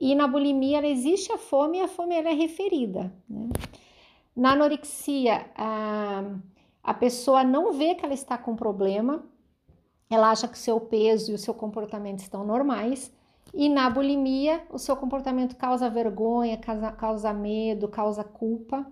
e 0.00 0.14
na 0.14 0.26
bulimia 0.26 0.78
ela 0.78 0.88
existe 0.88 1.30
a 1.30 1.38
fome 1.38 1.78
e 1.78 1.82
a 1.82 1.88
fome 1.88 2.14
ela 2.14 2.30
é 2.30 2.34
referida. 2.34 3.12
Né? 3.28 3.50
Na 4.34 4.52
anorexia 4.52 5.44
a, 5.54 6.24
a 6.82 6.94
pessoa 6.94 7.44
não 7.44 7.74
vê 7.74 7.94
que 7.94 8.04
ela 8.04 8.14
está 8.14 8.38
com 8.38 8.56
problema, 8.56 9.22
ela 10.08 10.30
acha 10.30 10.48
que 10.48 10.54
o 10.54 10.60
seu 10.60 10.80
peso 10.80 11.32
e 11.32 11.34
o 11.34 11.38
seu 11.38 11.52
comportamento 11.52 12.20
estão 12.20 12.46
normais 12.46 13.12
e 13.54 13.68
na 13.68 13.90
bulimia, 13.90 14.64
o 14.70 14.78
seu 14.78 14.96
comportamento 14.96 15.56
causa 15.56 15.90
vergonha, 15.90 16.56
causa, 16.56 16.92
causa 16.92 17.32
medo, 17.32 17.86
causa 17.86 18.24
culpa. 18.24 18.86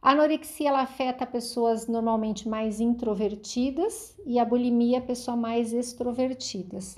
A 0.00 0.10
anorexia 0.10 0.68
ela 0.68 0.82
afeta 0.82 1.26
pessoas 1.26 1.86
normalmente 1.86 2.48
mais 2.48 2.80
introvertidas 2.80 4.16
e 4.26 4.38
a 4.38 4.44
bulimia 4.44 5.00
pessoas 5.00 5.38
mais 5.38 5.72
extrovertidas. 5.72 6.96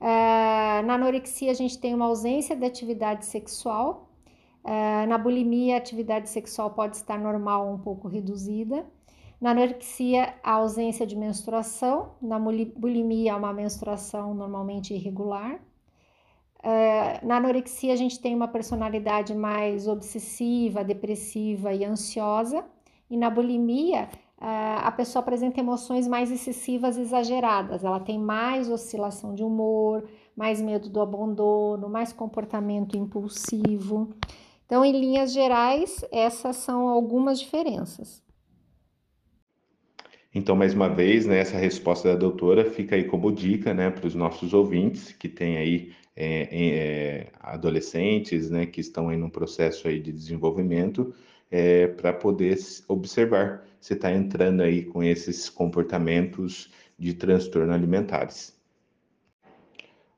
Uh, 0.00 0.84
na 0.84 0.94
anorexia 0.94 1.52
a 1.52 1.54
gente 1.54 1.78
tem 1.78 1.94
uma 1.94 2.06
ausência 2.06 2.56
de 2.56 2.64
atividade 2.64 3.24
sexual. 3.24 4.08
Uh, 4.64 5.06
na 5.08 5.18
bulimia 5.18 5.74
a 5.74 5.78
atividade 5.78 6.28
sexual 6.28 6.70
pode 6.70 6.96
estar 6.96 7.18
normal 7.18 7.68
ou 7.68 7.74
um 7.74 7.78
pouco 7.78 8.08
reduzida. 8.08 8.84
Na 9.40 9.50
anorexia 9.50 10.34
a 10.42 10.52
ausência 10.54 11.06
de 11.06 11.16
menstruação. 11.16 12.14
Na 12.20 12.38
bulimia 12.40 13.36
uma 13.36 13.52
menstruação 13.52 14.34
normalmente 14.34 14.94
irregular. 14.94 15.60
Uh, 16.64 17.26
na 17.26 17.38
anorexia, 17.38 17.92
a 17.92 17.96
gente 17.96 18.20
tem 18.20 18.36
uma 18.36 18.46
personalidade 18.46 19.34
mais 19.34 19.88
obsessiva, 19.88 20.84
depressiva 20.84 21.72
e 21.74 21.84
ansiosa, 21.84 22.64
e 23.10 23.16
na 23.16 23.28
bulimia, 23.28 24.08
uh, 24.40 24.78
a 24.84 24.92
pessoa 24.92 25.20
apresenta 25.20 25.58
emoções 25.58 26.06
mais 26.06 26.30
excessivas 26.30 26.96
e 26.96 27.00
exageradas. 27.00 27.82
Ela 27.82 27.98
tem 27.98 28.16
mais 28.16 28.70
oscilação 28.70 29.34
de 29.34 29.42
humor, 29.42 30.08
mais 30.36 30.60
medo 30.60 30.88
do 30.88 31.00
abandono, 31.00 31.88
mais 31.88 32.12
comportamento 32.12 32.96
impulsivo. 32.96 34.10
Então, 34.64 34.84
em 34.84 34.92
linhas 34.92 35.32
gerais, 35.32 36.04
essas 36.12 36.56
são 36.56 36.88
algumas 36.88 37.40
diferenças. 37.40 38.22
Então, 40.34 40.56
mais 40.56 40.72
uma 40.72 40.88
vez, 40.88 41.26
né, 41.26 41.40
essa 41.40 41.58
resposta 41.58 42.08
da 42.08 42.14
doutora 42.14 42.64
fica 42.70 42.94
aí 42.96 43.04
como 43.04 43.30
dica 43.30 43.74
né, 43.74 43.90
para 43.90 44.06
os 44.06 44.14
nossos 44.14 44.54
ouvintes 44.54 45.12
que 45.12 45.28
têm 45.28 45.58
aí 45.58 45.92
é, 46.14 46.48
é, 46.50 47.32
adolescentes, 47.40 48.50
né, 48.50 48.66
que 48.66 48.80
estão 48.80 49.12
em 49.12 49.22
um 49.22 49.30
processo 49.30 49.88
aí 49.88 49.98
de 50.00 50.12
desenvolvimento, 50.12 51.14
é, 51.50 51.86
para 51.86 52.12
poder 52.12 52.56
observar 52.88 53.66
se 53.80 53.94
está 53.94 54.12
entrando 54.12 54.62
aí 54.62 54.84
com 54.84 55.02
esses 55.02 55.50
comportamentos 55.50 56.70
de 56.98 57.14
transtorno 57.14 57.72
alimentares. 57.72 58.56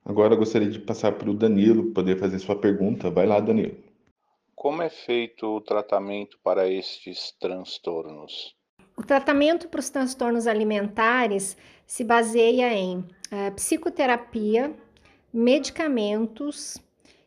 Agora 0.04 0.34
eu 0.34 0.38
gostaria 0.38 0.68
de 0.68 0.78
passar 0.78 1.12
para 1.12 1.30
o 1.30 1.34
Danilo 1.34 1.92
poder 1.92 2.18
fazer 2.18 2.38
sua 2.38 2.56
pergunta. 2.56 3.10
Vai 3.10 3.26
lá, 3.26 3.40
Danilo. 3.40 3.74
Como 4.54 4.82
é 4.82 4.90
feito 4.90 5.46
o 5.46 5.60
tratamento 5.60 6.38
para 6.42 6.68
estes 6.68 7.32
transtornos? 7.40 8.54
O 8.96 9.02
tratamento 9.02 9.68
para 9.68 9.80
os 9.80 9.90
transtornos 9.90 10.46
alimentares 10.46 11.56
se 11.86 12.04
baseia 12.04 12.72
em 12.72 12.98
uh, 12.98 13.52
psicoterapia, 13.56 14.74
medicamentos 15.34 16.78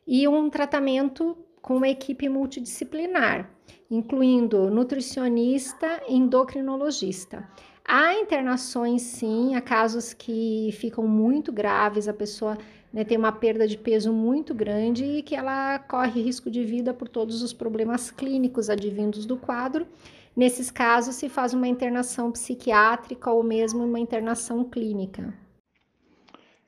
e 0.08 0.26
um 0.30 0.50
tratamento 0.50 1.38
com 1.62 1.76
uma 1.76 1.90
equipe 1.90 2.30
multidisciplinar, 2.30 3.52
incluindo 3.92 4.70
nutricionista 4.70 6.02
e 6.08 6.16
endocrinologista. 6.16 7.46
Há 7.86 8.14
internações, 8.14 9.02
sim, 9.02 9.56
há 9.56 9.62
casos 9.62 10.14
que 10.14 10.70
ficam 10.80 11.06
muito 11.06 11.52
graves, 11.52 12.08
a 12.08 12.14
pessoa 12.14 12.58
né, 12.94 13.04
tem 13.04 13.18
uma 13.18 13.34
perda 13.34 13.68
de 13.68 13.78
peso 13.78 14.14
muito 14.14 14.54
grande 14.54 15.04
e 15.04 15.22
que 15.22 15.36
ela 15.36 15.78
corre 15.80 16.22
risco 16.22 16.50
de 16.50 16.64
vida 16.64 16.94
por 16.94 17.10
todos 17.10 17.42
os 17.42 17.52
problemas 17.52 18.10
clínicos 18.10 18.70
advindos 18.70 19.26
do 19.26 19.36
quadro. 19.36 19.86
Nesses 20.34 20.72
casos, 20.72 21.16
se 21.16 21.28
faz 21.28 21.54
uma 21.54 21.68
internação 21.68 22.32
psiquiátrica 22.32 23.30
ou 23.30 23.44
mesmo 23.44 23.84
uma 23.84 24.00
internação 24.00 24.64
clínica. 24.64 25.34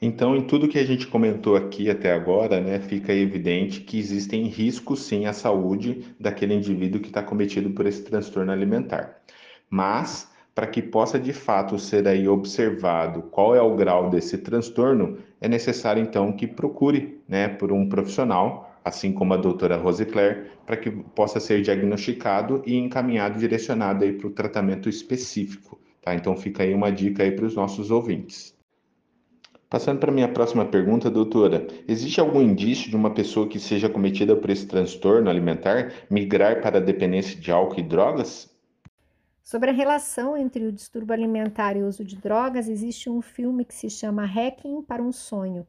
Então, 0.01 0.33
em 0.33 0.41
tudo 0.41 0.69
que 0.69 0.79
a 0.79 0.85
gente 0.85 1.07
comentou 1.07 1.57
aqui 1.57 1.89
até 1.89 2.13
agora, 2.13 2.61
né, 2.61 2.79
fica 2.79 3.13
evidente 3.13 3.81
que 3.81 3.99
existem 3.99 4.45
riscos 4.45 5.03
sim 5.03 5.25
à 5.25 5.33
saúde 5.33 6.15
daquele 6.17 6.53
indivíduo 6.53 7.01
que 7.01 7.07
está 7.07 7.21
cometido 7.21 7.69
por 7.71 7.85
esse 7.85 8.03
transtorno 8.03 8.49
alimentar. 8.49 9.21
Mas, 9.69 10.31
para 10.55 10.67
que 10.67 10.81
possa 10.81 11.19
de 11.19 11.33
fato 11.33 11.77
ser 11.77 12.07
aí 12.07 12.29
observado 12.29 13.23
qual 13.23 13.53
é 13.53 13.61
o 13.61 13.75
grau 13.75 14.09
desse 14.09 14.37
transtorno, 14.37 15.17
é 15.41 15.49
necessário 15.49 16.01
então 16.01 16.31
que 16.31 16.47
procure, 16.47 17.19
né, 17.27 17.49
por 17.49 17.69
um 17.73 17.89
profissional, 17.89 18.79
assim 18.85 19.11
como 19.11 19.33
a 19.33 19.37
doutora 19.37 19.75
Rosicler, 19.75 20.51
para 20.65 20.77
que 20.77 20.89
possa 20.91 21.41
ser 21.41 21.61
diagnosticado 21.61 22.63
e 22.65 22.77
encaminhado, 22.77 23.37
direcionado 23.37 24.09
para 24.13 24.27
o 24.27 24.31
tratamento 24.31 24.87
específico. 24.87 25.77
Tá? 26.01 26.15
Então, 26.15 26.37
fica 26.37 26.63
aí 26.63 26.73
uma 26.73 26.89
dica 26.89 27.29
para 27.33 27.45
os 27.45 27.55
nossos 27.55 27.91
ouvintes. 27.91 28.57
Passando 29.69 29.99
para 29.99 30.11
minha 30.11 30.27
próxima 30.27 30.65
pergunta, 30.65 31.11
doutora, 31.11 31.67
existe 31.87 32.19
algum 32.19 32.41
indício 32.41 32.89
de 32.89 32.95
uma 32.95 33.13
pessoa 33.13 33.47
que 33.47 33.59
seja 33.59 33.87
cometida 33.87 34.35
por 34.35 34.49
esse 34.49 34.65
transtorno 34.65 35.29
alimentar 35.29 35.93
migrar 36.09 36.59
para 36.59 36.79
a 36.79 36.81
dependência 36.81 37.39
de 37.39 37.51
álcool 37.51 37.79
e 37.79 37.83
drogas? 37.83 38.49
Sobre 39.43 39.69
a 39.69 39.73
relação 39.73 40.35
entre 40.35 40.65
o 40.65 40.71
distúrbio 40.71 41.13
alimentar 41.13 41.77
e 41.77 41.83
o 41.83 41.87
uso 41.87 42.03
de 42.03 42.15
drogas, 42.15 42.67
existe 42.67 43.11
um 43.11 43.21
filme 43.21 43.63
que 43.63 43.75
se 43.75 43.91
chama 43.91 44.25
Hacking 44.25 44.81
para 44.81 45.03
um 45.03 45.11
Sonho, 45.11 45.67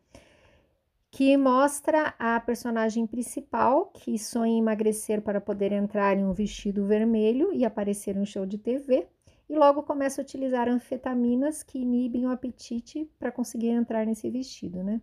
que 1.10 1.36
mostra 1.36 2.14
a 2.18 2.40
personagem 2.40 3.06
principal 3.06 3.90
que 3.92 4.18
sonha 4.18 4.52
em 4.52 4.60
emagrecer 4.60 5.20
para 5.20 5.42
poder 5.42 5.72
entrar 5.72 6.16
em 6.16 6.24
um 6.24 6.32
vestido 6.32 6.86
vermelho 6.86 7.52
e 7.52 7.66
aparecer 7.66 8.16
em 8.16 8.20
um 8.20 8.26
show 8.26 8.46
de 8.46 8.56
TV 8.56 9.06
e 9.50 9.56
logo 9.56 9.82
começa 9.82 10.20
a 10.20 10.22
utilizar 10.22 10.68
anfetaminas 10.68 11.64
que 11.64 11.76
inibem 11.76 12.24
o 12.24 12.30
apetite 12.30 13.10
para 13.18 13.32
conseguir 13.32 13.70
entrar 13.70 14.06
nesse 14.06 14.30
vestido, 14.30 14.84
né? 14.84 15.02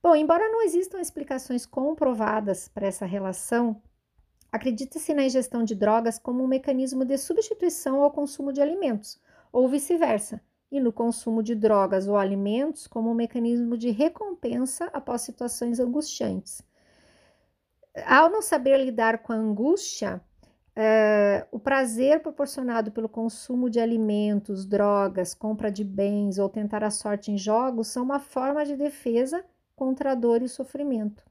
Bom, 0.00 0.14
embora 0.14 0.48
não 0.48 0.62
existam 0.62 1.00
explicações 1.00 1.66
comprovadas 1.66 2.68
para 2.68 2.86
essa 2.86 3.04
relação, 3.04 3.82
acredita-se 4.52 5.12
na 5.12 5.24
ingestão 5.24 5.64
de 5.64 5.74
drogas 5.74 6.16
como 6.16 6.44
um 6.44 6.46
mecanismo 6.46 7.04
de 7.04 7.18
substituição 7.18 8.02
ao 8.02 8.12
consumo 8.12 8.52
de 8.52 8.62
alimentos, 8.62 9.20
ou 9.52 9.68
vice-versa, 9.68 10.40
e 10.70 10.78
no 10.78 10.92
consumo 10.92 11.42
de 11.42 11.56
drogas 11.56 12.06
ou 12.06 12.16
alimentos 12.16 12.86
como 12.86 13.10
um 13.10 13.14
mecanismo 13.14 13.76
de 13.76 13.90
recompensa 13.90 14.88
após 14.92 15.22
situações 15.22 15.80
angustiantes. 15.80 16.62
Ao 18.06 18.30
não 18.30 18.42
saber 18.42 18.78
lidar 18.78 19.24
com 19.24 19.32
a 19.32 19.36
angústia, 19.36 20.22
é, 20.78 21.46
o 21.50 21.58
prazer 21.58 22.20
proporcionado 22.20 22.92
pelo 22.92 23.08
consumo 23.08 23.70
de 23.70 23.80
alimentos, 23.80 24.66
drogas, 24.66 25.32
compra 25.32 25.72
de 25.72 25.82
bens 25.82 26.38
ou 26.38 26.50
tentar 26.50 26.84
a 26.84 26.90
sorte 26.90 27.32
em 27.32 27.38
jogos 27.38 27.88
são 27.88 28.02
uma 28.02 28.20
forma 28.20 28.62
de 28.62 28.76
defesa 28.76 29.42
contra 29.74 30.12
a 30.12 30.14
dor 30.14 30.42
e 30.42 30.44
o 30.44 30.48
sofrimento. 30.48 31.24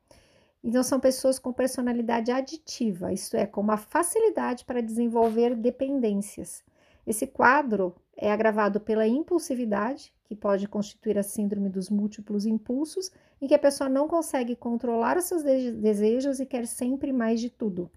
Então, 0.63 0.81
são 0.81 0.99
pessoas 0.99 1.37
com 1.37 1.53
personalidade 1.53 2.31
aditiva, 2.31 3.13
isto 3.13 3.37
é, 3.37 3.45
com 3.45 3.61
uma 3.61 3.77
facilidade 3.77 4.65
para 4.65 4.81
desenvolver 4.81 5.55
dependências. 5.55 6.63
Esse 7.05 7.27
quadro 7.27 7.95
é 8.17 8.31
agravado 8.31 8.79
pela 8.79 9.07
impulsividade, 9.07 10.11
que 10.23 10.35
pode 10.35 10.67
constituir 10.67 11.19
a 11.19 11.23
síndrome 11.23 11.69
dos 11.69 11.87
múltiplos 11.87 12.47
impulsos, 12.47 13.11
em 13.39 13.45
que 13.45 13.53
a 13.53 13.59
pessoa 13.59 13.87
não 13.87 14.07
consegue 14.07 14.55
controlar 14.55 15.17
os 15.17 15.25
seus 15.25 15.43
desejos 15.43 16.39
e 16.39 16.47
quer 16.47 16.65
sempre 16.65 17.13
mais 17.13 17.39
de 17.39 17.51
tudo. 17.51 17.91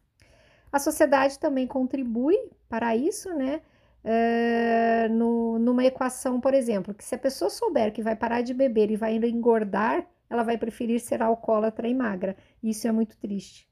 A 0.73 0.79
sociedade 0.79 1.39
também 1.39 1.67
contribui 1.67 2.37
para 2.69 2.95
isso, 2.97 3.35
né? 3.35 3.61
Uh, 4.05 5.13
no, 5.13 5.59
numa 5.59 5.85
equação, 5.85 6.41
por 6.41 6.55
exemplo, 6.55 6.95
que 6.95 7.05
se 7.05 7.15
a 7.15 7.19
pessoa 7.19 7.51
souber 7.51 7.93
que 7.93 8.03
vai 8.03 8.15
parar 8.15 8.43
de 8.43 8.55
beber 8.55 8.91
e 8.91 8.97
vai 8.97 9.17
engordar, 9.17 10.07
ela 10.31 10.43
vai 10.43 10.57
preferir 10.57 11.01
ser 11.01 11.23
alcoólatra 11.23 11.89
e 11.89 11.95
magra. 11.95 12.37
Isso 12.63 12.87
é 12.87 12.93
muito 12.93 13.17
triste. 13.17 13.69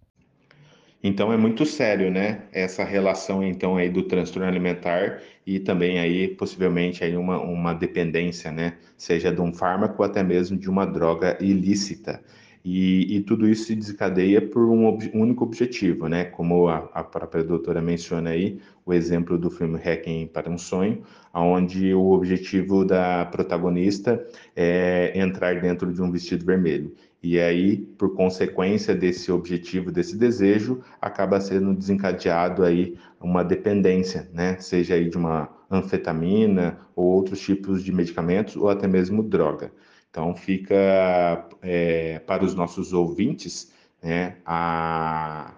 Então 1.03 1.33
é 1.33 1.37
muito 1.37 1.65
sério, 1.65 2.11
né? 2.11 2.43
Essa 2.53 2.83
relação 2.83 3.45
então 3.45 3.77
aí 3.77 3.89
do 3.89 4.03
transtorno 4.03 4.49
alimentar 4.49 5.21
e 5.47 5.61
também 5.61 6.01
aí 6.01 6.27
possivelmente 6.29 7.05
aí 7.05 7.17
uma, 7.17 7.41
uma 7.41 7.73
dependência, 7.73 8.51
né? 8.51 8.79
Seja 8.97 9.31
de 9.31 9.41
um 9.41 9.53
fármaco 9.53 10.03
até 10.03 10.23
mesmo 10.23 10.57
de 10.57 10.69
uma 10.69 10.85
droga 10.85 11.39
ilícita. 11.41 12.23
E, 12.69 13.19
e, 13.19 13.21
tudo 13.21 13.49
isso 13.49 13.67
se 13.67 13.77
desencadeia 13.77 14.43
por 14.43 14.69
um 14.69 14.87
ob 14.87 15.09
único 15.15 15.45
objetivo, 15.45 16.09
né? 16.09 16.25
Como 16.25 16.67
a, 16.67 16.79
a, 16.93 17.05
própria 17.05 17.45
doutora 17.45 17.81
menciona 17.81 18.31
aí, 18.31 18.59
o 18.85 18.93
exemplo 18.93 19.39
do 19.39 19.49
filme 19.49 19.79
Hacking 19.79 20.27
para 20.27 20.51
um 20.51 20.59
Sonho, 20.59 21.01
onde 21.33 21.95
o 21.95 22.11
objetivo 22.11 22.85
da 22.85 23.25
protagonista 23.27 24.21
é 24.57 25.13
entrar 25.15 25.61
dentro 25.61 25.93
de 25.95 26.03
um 26.03 26.11
vestido 26.11 26.45
vermelho. 26.45 26.93
E 27.23 27.39
aí, 27.39 27.77
por 27.77 28.17
consequência 28.17 28.97
desse 28.97 29.31
objetivo, 29.31 29.93
desse 29.93 30.17
desejo, 30.17 30.83
acaba 31.01 31.41
sendo 31.41 31.73
desencadeado 31.73 32.65
aí 32.65 32.99
uma 33.21 33.45
dependência, 33.45 34.29
né? 34.35 34.57
Seja 34.59 34.95
aí 34.95 35.09
de 35.09 35.17
uma 35.17 35.49
anfetamina 35.71 36.81
ou 36.97 37.07
outros 37.07 37.39
tipos 37.39 37.85
de 37.85 37.93
medicamentos 37.93 38.57
ou 38.57 38.69
até 38.69 38.89
mesmo 38.89 39.23
droga. 39.23 39.71
Então, 40.17 40.35
fica 40.35 41.47
é, 41.61 42.21
para 42.21 42.43
os 42.43 42.55
nossos 42.55 42.95
ouvintes 42.95 43.71
né, 44.03 44.39
a, 44.47 45.53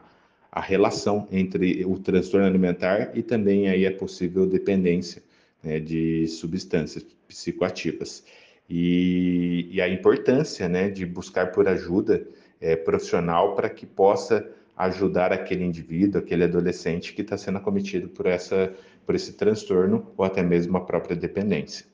a 0.50 0.60
relação 0.60 1.28
entre 1.30 1.84
o 1.84 1.96
transtorno 1.96 2.44
alimentar 2.44 3.16
e 3.16 3.22
também 3.22 3.68
aí 3.68 3.86
a 3.86 3.96
possível 3.96 4.48
dependência 4.48 5.22
né, 5.62 5.78
de 5.78 6.26
substâncias 6.26 7.06
psicoativas. 7.28 8.24
E, 8.68 9.68
e, 9.70 9.80
a 9.80 9.88
importância 9.88 10.68
né, 10.68 10.90
de 10.90 11.06
buscar 11.06 11.52
por 11.52 11.68
ajuda 11.68 12.26
é, 12.60 12.74
profissional 12.74 13.54
para 13.54 13.70
que 13.70 13.86
possa 13.86 14.44
ajudar 14.76 15.32
aquele 15.32 15.64
indivíduo, 15.64 16.20
aquele 16.20 16.42
adolescente 16.42 17.14
que 17.14 17.22
está 17.22 17.38
sendo 17.38 17.58
acometido 17.58 18.08
por, 18.08 18.26
essa, 18.26 18.74
por 19.06 19.14
esse 19.14 19.34
transtorno 19.34 20.10
ou 20.16 20.24
até 20.24 20.42
mesmo 20.42 20.76
a 20.76 20.80
própria 20.80 21.14
dependência. 21.14 21.86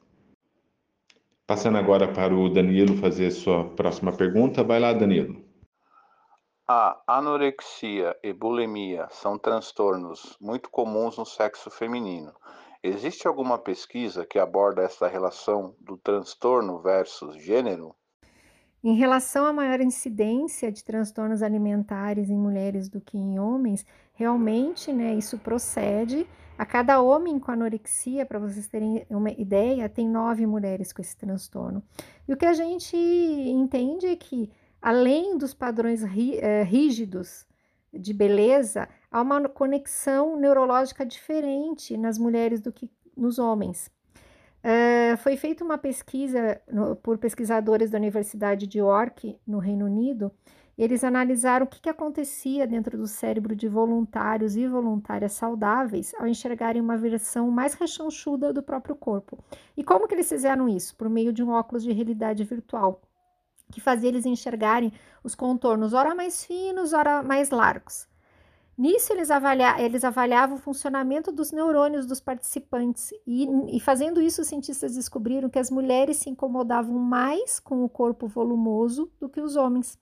Passando 1.47 1.77
agora 1.77 2.11
para 2.11 2.35
o 2.35 2.49
Danilo 2.49 2.97
fazer 2.97 3.31
sua 3.31 3.65
próxima 3.77 4.11
pergunta. 4.17 4.65
Vai 4.65 4.81
lá, 4.81 4.95
Danilo. 4.95 5.45
A 6.67 6.99
anorexia 7.07 8.17
e 8.23 8.33
bulimia 8.33 9.07
são 9.11 9.39
transtornos 9.39 10.39
muito 10.41 10.71
comuns 10.71 11.19
no 11.19 11.27
sexo 11.27 11.71
feminino. 11.71 12.33
Existe 12.83 13.29
alguma 13.29 13.59
pesquisa 13.59 14.25
que 14.25 14.39
aborda 14.39 14.83
essa 14.83 15.07
relação 15.07 15.77
do 15.79 15.99
transtorno 15.99 16.81
versus 16.81 17.37
gênero? 17.37 17.95
Em 18.85 18.97
relação 18.97 19.47
à 19.47 19.53
maior 19.53 19.81
incidência 19.81 20.71
de 20.71 20.85
transtornos 20.85 21.43
alimentares 21.43 22.29
em 22.29 22.37
mulheres 22.37 22.87
do 22.87 23.01
que 23.01 23.17
em 23.17 23.39
homens, 23.39 23.87
realmente, 24.13 24.93
né, 24.93 25.15
isso 25.15 25.39
procede 25.39 26.27
a 26.59 26.67
cada 26.67 27.01
homem 27.01 27.39
com 27.39 27.51
anorexia, 27.51 28.27
para 28.27 28.39
vocês 28.39 28.69
terem 28.69 29.07
uma 29.09 29.31
ideia, 29.31 29.89
tem 29.89 30.07
nove 30.07 30.47
mulheres 30.47 30.93
com 30.93 31.01
esse 31.01 31.17
transtorno. 31.17 31.83
E 32.29 32.35
o 32.35 32.37
que 32.37 32.45
a 32.45 32.53
gente 32.53 32.95
entende 32.95 34.07
é 34.07 34.17
que, 34.17 34.51
além 34.83 35.39
dos 35.39 35.55
padrões 35.55 36.03
eh, 36.05 36.63
rígidos 36.63 37.47
de 37.91 38.13
beleza, 38.13 38.87
há 39.11 39.23
uma 39.23 39.49
conexão 39.49 40.37
neurológica 40.37 41.07
diferente 41.07 41.97
nas 41.97 42.19
mulheres 42.19 42.61
do 42.61 42.71
que 42.71 42.91
nos 43.17 43.39
homens. 43.39 43.91
Uh, 44.65 45.17
foi 45.19 45.37
feita 45.37 45.63
uma 45.63 45.77
pesquisa 45.77 46.59
no, 46.73 46.97
por 46.97 47.19
pesquisadores 47.19 47.91
da 47.91 47.99
Universidade 47.99 48.67
de 48.67 48.79
York, 48.79 49.39
no 49.47 49.59
Reino 49.59 49.85
Unido, 49.85 50.33
eles 50.77 51.05
analisaram 51.05 51.67
o 51.67 51.69
que, 51.69 51.83
que 51.83 51.89
acontecia 51.89 52.67
dentro 52.67 52.97
do 52.97 53.07
cérebro 53.07 53.55
de 53.55 53.69
voluntários 53.69 54.57
e 54.57 54.67
voluntárias 54.67 55.33
saudáveis 55.33 56.13
ao 56.19 56.27
enxergarem 56.27 56.83
uma 56.83 56.97
versão 56.97 57.51
mais 57.51 57.75
rechonchuda 57.75 58.53
do 58.53 58.63
próprio 58.63 58.97
corpo. 58.97 59.39
E 59.77 59.85
como 59.85 60.09
que 60.09 60.15
eles 60.15 60.29
fizeram 60.29 60.69
isso? 60.69 60.97
Por 60.97 61.09
meio 61.09 61.33
de 61.33 61.45
um 61.45 61.51
óculos 61.51 61.85
de 61.85 61.93
realidade 61.93 62.43
virtual, 62.43 63.03
que 63.71 63.81
fazia 63.81 64.09
eles 64.09 64.27
enxergarem 64.27 64.93
os 65.23 65.35
contornos 65.35 65.93
ora 65.93 66.15
mais 66.15 66.45
finos, 66.45 66.93
ora 66.93 67.23
mais 67.23 67.51
largos. 67.51 68.09
Nisso, 68.77 69.13
eles, 69.13 69.31
avalia 69.31 69.81
eles 69.81 70.03
avaliavam 70.03 70.57
o 70.57 70.61
funcionamento 70.61 71.31
dos 71.31 71.53
neurônios 71.53 72.07
dos 72.07 72.21
participantes, 72.21 73.13
e, 73.25 73.47
e, 73.77 73.79
fazendo 73.79 74.21
isso, 74.21 74.43
os 74.43 74.49
cientistas 74.49 74.97
descobriram 74.97 75.49
que 75.49 75.61
as 75.61 75.71
mulheres 75.71 76.17
se 76.17 76.29
incomodavam 76.29 76.99
mais 76.99 77.61
com 77.61 77.85
o 77.85 77.89
corpo 77.89 78.27
volumoso 78.27 79.13
do 79.21 79.29
que 79.29 79.41
os 79.41 79.55
homens. 79.55 79.97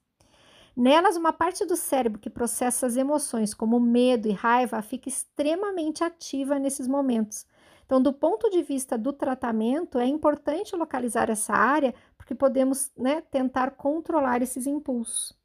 Nelas, 0.75 1.17
uma 1.17 1.35
parte 1.35 1.67
do 1.67 1.77
cérebro 1.77 2.19
que 2.19 2.31
processa 2.31 2.87
as 2.87 2.97
emoções, 2.97 3.53
como 3.53 3.79
medo 3.79 4.27
e 4.27 4.33
raiva, 4.33 4.81
fica 4.81 5.07
extremamente 5.07 6.03
ativa 6.03 6.59
nesses 6.59 6.89
momentos. 6.89 7.45
Então, 7.85 8.01
do 8.01 8.11
ponto 8.11 8.49
de 8.49 8.63
vista 8.63 8.97
do 8.97 9.13
tratamento, 9.13 9.99
é 9.99 10.07
importante 10.07 10.75
localizar 10.75 11.29
essa 11.29 11.53
área, 11.53 11.95
porque 12.17 12.35
podemos 12.35 12.91
né, 12.97 13.21
tentar 13.21 13.73
controlar 13.73 14.41
esses 14.41 14.67
impulsos. 14.67 15.42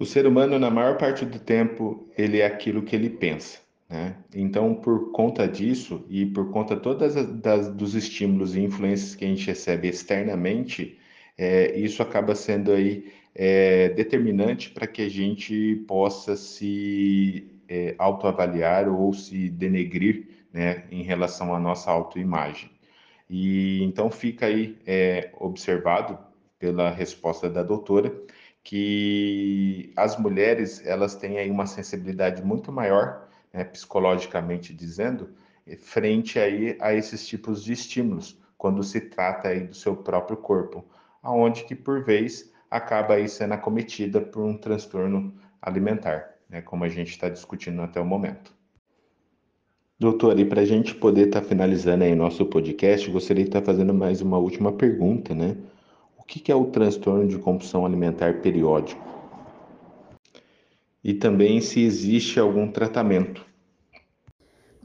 O 0.00 0.06
ser 0.06 0.26
humano, 0.26 0.58
na 0.58 0.70
maior 0.70 0.96
parte 0.96 1.26
do 1.26 1.38
tempo, 1.38 2.08
ele 2.16 2.40
é 2.40 2.46
aquilo 2.46 2.82
que 2.82 2.96
ele 2.96 3.10
pensa. 3.10 3.58
Né? 3.86 4.16
Então, 4.34 4.74
por 4.74 5.12
conta 5.12 5.46
disso 5.46 6.06
e 6.08 6.24
por 6.24 6.50
conta 6.50 6.74
todas 6.74 7.14
das, 7.36 7.68
dos 7.68 7.94
estímulos 7.94 8.56
e 8.56 8.60
influências 8.60 9.14
que 9.14 9.26
a 9.26 9.28
gente 9.28 9.46
recebe 9.46 9.88
externamente, 9.88 10.98
é, 11.36 11.78
isso 11.78 12.02
acaba 12.02 12.34
sendo 12.34 12.72
aí 12.72 13.12
é, 13.34 13.90
determinante 13.90 14.70
para 14.70 14.86
que 14.86 15.02
a 15.02 15.08
gente 15.10 15.84
possa 15.86 16.34
se 16.34 17.60
é, 17.68 17.94
autoavaliar 17.98 18.88
ou 18.88 19.12
se 19.12 19.50
denegrir 19.50 20.28
né, 20.50 20.84
em 20.90 21.02
relação 21.02 21.54
à 21.54 21.60
nossa 21.60 21.90
autoimagem. 21.90 22.70
E 23.28 23.82
então 23.82 24.10
fica 24.10 24.46
aí 24.46 24.78
é, 24.86 25.28
observado 25.38 26.18
pela 26.58 26.88
resposta 26.88 27.50
da 27.50 27.62
doutora 27.62 28.10
que 28.62 29.92
as 29.96 30.16
mulheres 30.18 30.84
elas 30.86 31.14
têm 31.14 31.38
aí 31.38 31.50
uma 31.50 31.66
sensibilidade 31.66 32.42
muito 32.42 32.70
maior, 32.70 33.28
né, 33.52 33.64
psicologicamente 33.64 34.74
dizendo, 34.74 35.30
frente 35.78 36.38
aí 36.38 36.76
a 36.80 36.94
esses 36.94 37.26
tipos 37.26 37.62
de 37.62 37.72
estímulos, 37.72 38.38
quando 38.58 38.82
se 38.82 39.00
trata 39.00 39.48
aí 39.48 39.60
do 39.60 39.74
seu 39.74 39.96
próprio 39.96 40.36
corpo, 40.36 40.84
aonde 41.22 41.64
que 41.64 41.74
por 41.74 42.04
vez 42.04 42.52
acaba 42.70 43.14
aí 43.14 43.28
sendo 43.28 43.54
acometida 43.54 44.20
por 44.20 44.44
um 44.44 44.56
transtorno 44.56 45.34
alimentar, 45.60 46.34
né, 46.48 46.60
como 46.60 46.84
a 46.84 46.88
gente 46.88 47.10
está 47.10 47.28
discutindo 47.28 47.82
até 47.82 48.00
o 48.00 48.04
momento. 48.04 48.54
Doutor, 49.98 50.38
e 50.38 50.46
para 50.46 50.62
a 50.62 50.64
gente 50.64 50.94
poder 50.94 51.26
estar 51.26 51.42
tá 51.42 51.46
finalizando 51.46 52.04
aí 52.04 52.14
nosso 52.14 52.46
podcast, 52.46 53.10
gostaria 53.10 53.44
de 53.44 53.50
estar 53.50 53.60
tá 53.60 53.66
fazendo 53.66 53.92
mais 53.92 54.22
uma 54.22 54.38
última 54.38 54.72
pergunta, 54.72 55.34
né? 55.34 55.56
Que, 56.30 56.38
que 56.38 56.52
é 56.52 56.54
o 56.54 56.66
transtorno 56.66 57.26
de 57.26 57.36
compulsão 57.38 57.84
alimentar 57.84 58.40
periódico? 58.40 59.02
E 61.02 61.12
também 61.12 61.60
se 61.60 61.82
existe 61.82 62.38
algum 62.38 62.70
tratamento 62.70 63.44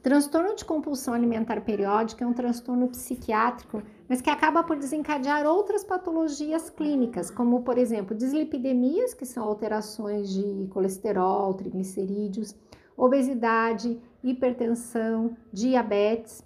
Transtorno 0.05 0.55
de 0.55 0.63
compulsão 0.63 1.15
alimentar 1.15 1.62
periódica 1.62 2.23
é 2.23 2.27
um 2.27 2.34
transtorno 2.34 2.88
psiquiátrico, 2.89 3.81
mas 4.08 4.21
que 4.21 4.29
acaba 4.29 4.63
por 4.63 4.77
desencadear 4.77 5.47
outras 5.47 5.84
patologias 5.84 6.69
clínicas, 6.69 7.31
como, 7.31 7.63
por 7.63 7.75
exemplo, 7.75 8.15
dislipidemias, 8.15 9.15
que 9.15 9.25
são 9.25 9.43
alterações 9.43 10.31
de 10.31 10.67
colesterol, 10.67 11.55
triglicerídeos, 11.55 12.55
obesidade, 12.95 13.99
hipertensão, 14.23 15.36
diabetes. 15.51 16.43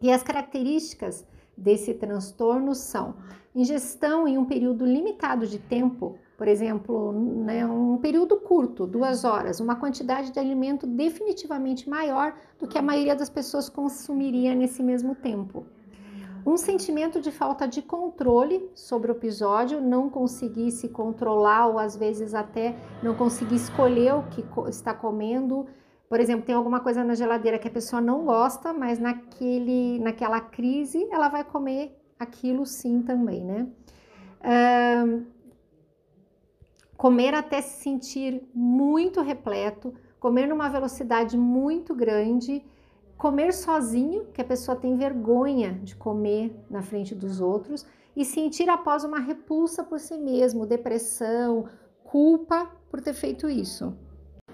E 0.00 0.10
as 0.10 0.22
características 0.22 1.26
desse 1.56 1.94
transtorno 1.94 2.74
são 2.74 3.14
ingestão 3.54 4.26
em 4.26 4.38
um 4.38 4.44
período 4.44 4.84
limitado 4.84 5.46
de 5.46 5.58
tempo 5.58 6.18
por 6.42 6.48
exemplo, 6.48 7.12
né, 7.12 7.64
um 7.64 7.98
período 7.98 8.36
curto, 8.36 8.84
duas 8.84 9.22
horas, 9.22 9.60
uma 9.60 9.76
quantidade 9.76 10.32
de 10.32 10.40
alimento 10.40 10.88
definitivamente 10.88 11.88
maior 11.88 12.34
do 12.58 12.66
que 12.66 12.76
a 12.76 12.82
maioria 12.82 13.14
das 13.14 13.30
pessoas 13.30 13.68
consumiria 13.68 14.52
nesse 14.52 14.82
mesmo 14.82 15.14
tempo. 15.14 15.64
Um 16.44 16.56
sentimento 16.56 17.20
de 17.20 17.30
falta 17.30 17.68
de 17.68 17.80
controle 17.80 18.68
sobre 18.74 19.12
o 19.12 19.14
episódio, 19.14 19.80
não 19.80 20.10
conseguir 20.10 20.72
se 20.72 20.88
controlar 20.88 21.68
ou 21.68 21.78
às 21.78 21.94
vezes 21.94 22.34
até 22.34 22.74
não 23.00 23.14
conseguir 23.14 23.54
escolher 23.54 24.12
o 24.14 24.24
que 24.24 24.44
está 24.68 24.92
comendo. 24.92 25.64
Por 26.12 26.20
exemplo, 26.20 26.44
tem 26.44 26.54
alguma 26.54 26.80
coisa 26.80 27.02
na 27.02 27.14
geladeira 27.14 27.58
que 27.58 27.66
a 27.66 27.70
pessoa 27.70 27.98
não 27.98 28.26
gosta, 28.26 28.70
mas 28.70 28.98
naquele, 28.98 29.98
naquela 29.98 30.42
crise 30.42 31.08
ela 31.10 31.30
vai 31.30 31.42
comer 31.42 31.98
aquilo 32.18 32.66
sim 32.66 33.00
também, 33.00 33.42
né? 33.42 33.66
Comer 36.98 37.32
até 37.34 37.62
se 37.62 37.82
sentir 37.82 38.46
muito 38.52 39.22
repleto, 39.22 39.94
comer 40.20 40.46
numa 40.46 40.68
velocidade 40.68 41.38
muito 41.38 41.94
grande 41.94 42.62
comer 43.16 43.54
sozinho, 43.54 44.26
que 44.34 44.42
a 44.42 44.44
pessoa 44.44 44.76
tem 44.76 44.98
vergonha 44.98 45.80
de 45.82 45.96
comer 45.96 46.54
na 46.68 46.82
frente 46.82 47.14
dos 47.14 47.40
outros, 47.40 47.86
e 48.14 48.22
sentir 48.22 48.68
após 48.68 49.02
uma 49.02 49.18
repulsa 49.18 49.82
por 49.82 49.98
si 49.98 50.18
mesmo, 50.18 50.66
depressão, 50.66 51.64
culpa 52.04 52.70
por 52.90 53.00
ter 53.00 53.14
feito 53.14 53.48
isso. 53.48 53.96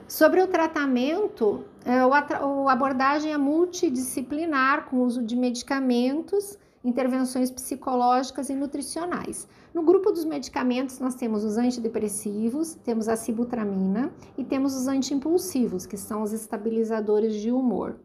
Sobre 0.08 0.40
o 0.40 0.46
tratamento, 0.46 1.66
é, 1.84 1.98
a 1.98 2.72
abordagem 2.72 3.30
é 3.30 3.36
multidisciplinar, 3.36 4.86
com 4.86 5.02
uso 5.02 5.22
de 5.22 5.36
medicamentos, 5.36 6.58
intervenções 6.82 7.50
psicológicas 7.50 8.48
e 8.48 8.54
nutricionais. 8.54 9.46
No 9.74 9.82
grupo 9.82 10.10
dos 10.10 10.24
medicamentos, 10.24 10.98
nós 10.98 11.14
temos 11.14 11.44
os 11.44 11.58
antidepressivos, 11.58 12.72
temos 12.82 13.06
a 13.06 13.16
sibutramina 13.16 14.10
e 14.38 14.42
temos 14.42 14.74
os 14.74 14.88
antiimpulsivos, 14.88 15.84
que 15.84 15.98
são 15.98 16.22
os 16.22 16.32
estabilizadores 16.32 17.34
de 17.34 17.52
humor. 17.52 17.98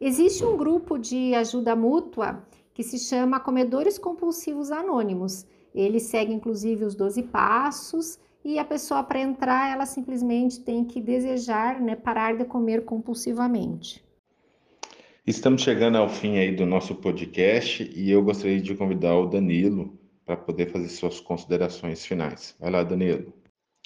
Existe 0.00 0.46
um 0.46 0.56
grupo 0.56 0.96
de 0.96 1.34
ajuda 1.34 1.76
mútua 1.76 2.42
que 2.72 2.82
se 2.82 2.98
chama 2.98 3.38
Comedores 3.38 3.98
Compulsivos 3.98 4.70
Anônimos. 4.70 5.44
Ele 5.74 6.00
segue 6.00 6.32
inclusive 6.32 6.86
os 6.86 6.94
12 6.94 7.22
passos 7.24 8.18
e 8.44 8.58
a 8.58 8.64
pessoa 8.64 9.02
para 9.02 9.20
entrar 9.20 9.72
ela 9.72 9.86
simplesmente 9.86 10.60
tem 10.60 10.84
que 10.84 11.00
desejar, 11.00 11.80
né, 11.80 11.96
parar 11.96 12.36
de 12.36 12.44
comer 12.44 12.84
compulsivamente. 12.84 14.04
Estamos 15.26 15.62
chegando 15.62 15.96
ao 15.96 16.08
fim 16.08 16.36
aí 16.36 16.54
do 16.54 16.66
nosso 16.66 16.94
podcast 16.96 17.82
e 17.96 18.10
eu 18.10 18.22
gostaria 18.22 18.60
de 18.60 18.76
convidar 18.76 19.16
o 19.16 19.26
Danilo 19.26 19.98
para 20.26 20.36
poder 20.36 20.70
fazer 20.70 20.88
suas 20.90 21.18
considerações 21.18 22.04
finais. 22.04 22.54
Vai 22.60 22.70
lá, 22.70 22.82
Danilo. 22.82 23.32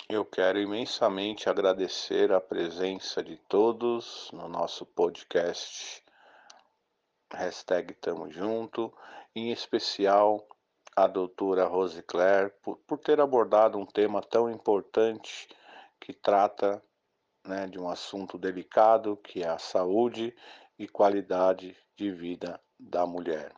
Eu 0.08 0.24
quero 0.24 0.58
imensamente 0.58 1.48
agradecer 1.48 2.32
a 2.32 2.40
presença 2.40 3.22
de 3.22 3.36
todos 3.48 4.30
no 4.32 4.48
nosso 4.48 4.84
podcast 4.86 6.02
hashtag 7.32 7.94
Tamo 7.94 8.30
Junto, 8.30 8.92
em 9.36 9.52
especial 9.52 10.44
a 10.98 11.06
doutora 11.06 11.64
Rose 11.64 12.02
Claire, 12.02 12.52
por, 12.60 12.76
por 12.78 12.98
ter 12.98 13.20
abordado 13.20 13.78
um 13.78 13.86
tema 13.86 14.20
tão 14.20 14.50
importante 14.50 15.46
que 16.00 16.12
trata 16.12 16.82
né, 17.46 17.68
de 17.68 17.78
um 17.78 17.88
assunto 17.88 18.36
delicado 18.36 19.16
que 19.16 19.44
é 19.44 19.48
a 19.48 19.58
saúde 19.58 20.34
e 20.76 20.88
qualidade 20.88 21.76
de 21.96 22.10
vida 22.10 22.60
da 22.76 23.06
mulher. 23.06 23.52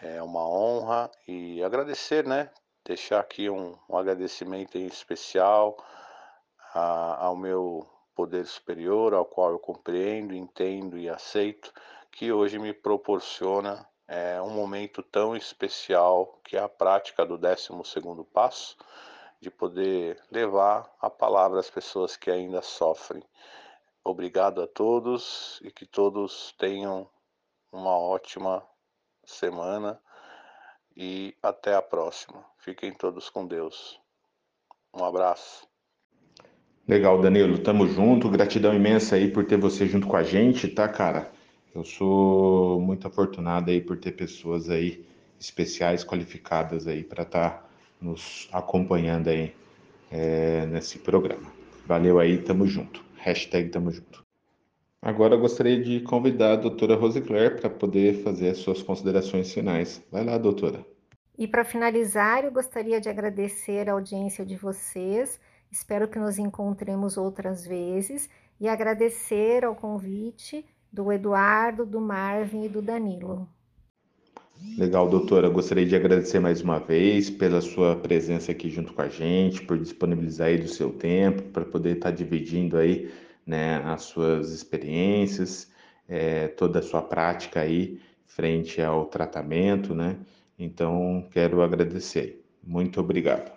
É 0.00 0.22
uma 0.22 0.48
honra 0.48 1.10
e 1.28 1.62
agradecer, 1.62 2.26
né? 2.26 2.50
Deixar 2.82 3.20
aqui 3.20 3.50
um, 3.50 3.76
um 3.86 3.98
agradecimento 3.98 4.78
em 4.78 4.86
especial 4.86 5.76
a, 6.72 7.26
ao 7.26 7.36
meu 7.36 7.86
poder 8.14 8.46
superior, 8.46 9.12
ao 9.12 9.26
qual 9.26 9.50
eu 9.50 9.58
compreendo, 9.58 10.34
entendo 10.34 10.96
e 10.96 11.10
aceito, 11.10 11.70
que 12.10 12.32
hoje 12.32 12.58
me 12.58 12.72
proporciona 12.72 13.86
é, 14.12 14.42
um 14.42 14.50
momento 14.50 15.02
tão 15.02 15.34
especial 15.34 16.38
que 16.44 16.54
é 16.54 16.60
a 16.60 16.68
prática 16.68 17.24
do 17.24 17.38
12 17.38 17.70
passo, 18.30 18.76
de 19.40 19.50
poder 19.50 20.20
levar 20.30 20.86
a 21.00 21.08
palavra 21.08 21.58
às 21.58 21.70
pessoas 21.70 22.14
que 22.14 22.30
ainda 22.30 22.60
sofrem. 22.60 23.22
Obrigado 24.04 24.60
a 24.60 24.66
todos 24.66 25.58
e 25.64 25.70
que 25.70 25.86
todos 25.86 26.54
tenham 26.58 27.08
uma 27.72 27.96
ótima 27.96 28.62
semana 29.24 29.98
e 30.94 31.34
até 31.42 31.74
a 31.74 31.80
próxima. 31.80 32.44
Fiquem 32.58 32.92
todos 32.92 33.30
com 33.30 33.46
Deus. 33.46 33.98
Um 34.94 35.02
abraço. 35.02 35.66
Legal, 36.86 37.18
Danilo. 37.18 37.62
Tamo 37.62 37.86
junto. 37.86 38.28
Gratidão 38.28 38.74
imensa 38.74 39.16
aí 39.16 39.32
por 39.32 39.46
ter 39.46 39.56
você 39.56 39.86
junto 39.86 40.06
com 40.06 40.16
a 40.16 40.22
gente, 40.22 40.68
tá, 40.68 40.86
cara? 40.86 41.32
Eu 41.74 41.84
sou 41.84 42.80
muito 42.80 43.06
afortunado 43.06 43.70
aí 43.70 43.80
por 43.80 43.98
ter 43.98 44.12
pessoas 44.12 44.68
aí 44.68 45.06
especiais, 45.40 46.04
qualificadas 46.04 46.86
aí 46.86 47.02
para 47.02 47.22
estar 47.22 47.50
tá 47.50 47.68
nos 48.00 48.48
acompanhando 48.52 49.28
aí 49.28 49.54
é, 50.10 50.66
nesse 50.66 50.98
programa. 50.98 51.50
Valeu 51.86 52.18
aí, 52.18 52.38
tamo 52.42 52.66
junto. 52.66 53.02
Hashtag 53.16 53.70
tamo 53.70 53.90
junto. 53.90 54.22
Agora 55.00 55.34
eu 55.34 55.40
gostaria 55.40 55.82
de 55.82 56.00
convidar 56.00 56.52
a 56.52 56.56
doutora 56.56 56.94
Rosicler 56.94 57.58
para 57.60 57.70
poder 57.70 58.22
fazer 58.22 58.50
as 58.50 58.58
suas 58.58 58.82
considerações 58.82 59.52
finais. 59.52 60.04
Vai 60.12 60.24
lá, 60.24 60.38
doutora. 60.38 60.84
E 61.36 61.48
para 61.48 61.64
finalizar, 61.64 62.44
eu 62.44 62.52
gostaria 62.52 63.00
de 63.00 63.08
agradecer 63.08 63.88
a 63.88 63.94
audiência 63.94 64.44
de 64.44 64.56
vocês. 64.56 65.40
Espero 65.70 66.06
que 66.06 66.18
nos 66.18 66.38
encontremos 66.38 67.16
outras 67.16 67.66
vezes 67.66 68.28
e 68.60 68.68
agradecer 68.68 69.64
ao 69.64 69.74
convite 69.74 70.64
do 70.92 71.10
Eduardo, 71.10 71.86
do 71.86 72.00
Marvin 72.00 72.64
e 72.64 72.68
do 72.68 72.82
Danilo. 72.82 73.48
Legal, 74.76 75.08
doutora. 75.08 75.48
Gostaria 75.48 75.86
de 75.86 75.96
agradecer 75.96 76.38
mais 76.38 76.60
uma 76.62 76.78
vez 76.78 77.28
pela 77.30 77.60
sua 77.60 77.96
presença 77.96 78.52
aqui 78.52 78.70
junto 78.70 78.92
com 78.92 79.02
a 79.02 79.08
gente, 79.08 79.62
por 79.62 79.78
disponibilizar 79.78 80.48
aí 80.48 80.58
do 80.58 80.68
seu 80.68 80.90
tempo 80.92 81.42
para 81.44 81.64
poder 81.64 81.96
estar 81.96 82.10
tá 82.10 82.16
dividindo 82.16 82.76
aí, 82.76 83.10
né, 83.44 83.82
as 83.84 84.02
suas 84.02 84.52
experiências, 84.52 85.70
é, 86.08 86.46
toda 86.48 86.78
a 86.78 86.82
sua 86.82 87.02
prática 87.02 87.60
aí 87.60 88.00
frente 88.24 88.80
ao 88.80 89.06
tratamento, 89.06 89.94
né? 89.94 90.16
Então, 90.58 91.26
quero 91.32 91.60
agradecer. 91.60 92.44
Muito 92.62 93.00
obrigado. 93.00 93.52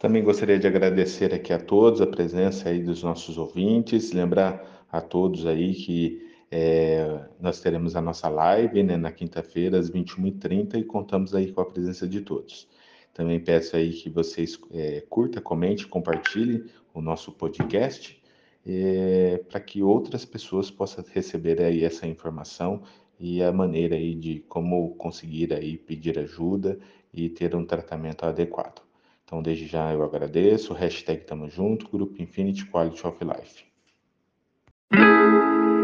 Também 0.00 0.22
gostaria 0.22 0.58
de 0.58 0.66
agradecer 0.66 1.34
aqui 1.34 1.52
a 1.52 1.58
todos 1.58 2.00
a 2.00 2.06
presença 2.06 2.68
aí 2.68 2.82
dos 2.82 3.02
nossos 3.02 3.36
ouvintes, 3.36 4.12
lembrar 4.12 4.75
a 4.96 5.00
todos 5.00 5.46
aí 5.46 5.74
que 5.74 6.26
é, 6.50 7.28
nós 7.40 7.60
teremos 7.60 7.96
a 7.96 8.00
nossa 8.00 8.28
live 8.28 8.82
né, 8.82 8.96
na 8.96 9.10
quinta-feira, 9.10 9.78
às 9.78 9.90
21h30, 9.90 10.78
e 10.78 10.84
contamos 10.84 11.34
aí 11.34 11.52
com 11.52 11.60
a 11.60 11.66
presença 11.66 12.06
de 12.06 12.20
todos. 12.20 12.68
Também 13.12 13.40
peço 13.40 13.76
aí 13.76 13.92
que 13.92 14.10
vocês 14.10 14.58
é, 14.72 15.02
curta, 15.08 15.40
comente, 15.40 15.86
compartilhem 15.86 16.64
o 16.92 17.00
nosso 17.00 17.32
podcast 17.32 18.22
é, 18.66 19.42
para 19.48 19.60
que 19.60 19.82
outras 19.82 20.24
pessoas 20.24 20.70
possam 20.70 21.04
receber 21.12 21.62
aí 21.62 21.84
essa 21.84 22.06
informação 22.06 22.82
e 23.18 23.42
a 23.42 23.52
maneira 23.52 23.96
aí 23.96 24.14
de 24.14 24.40
como 24.40 24.94
conseguir 24.96 25.52
aí 25.54 25.78
pedir 25.78 26.18
ajuda 26.18 26.78
e 27.12 27.28
ter 27.30 27.54
um 27.54 27.64
tratamento 27.64 28.24
adequado. 28.24 28.82
Então, 29.24 29.42
desde 29.42 29.66
já 29.66 29.92
eu 29.92 30.04
agradeço. 30.04 30.72
Hashtag 30.72 31.24
Tamo 31.24 31.48
Junto, 31.48 31.88
Grupo 31.88 32.20
Infinity 32.20 32.66
Quality 32.66 33.06
of 33.06 33.24
Life. 33.24 33.75
Música 34.92 35.75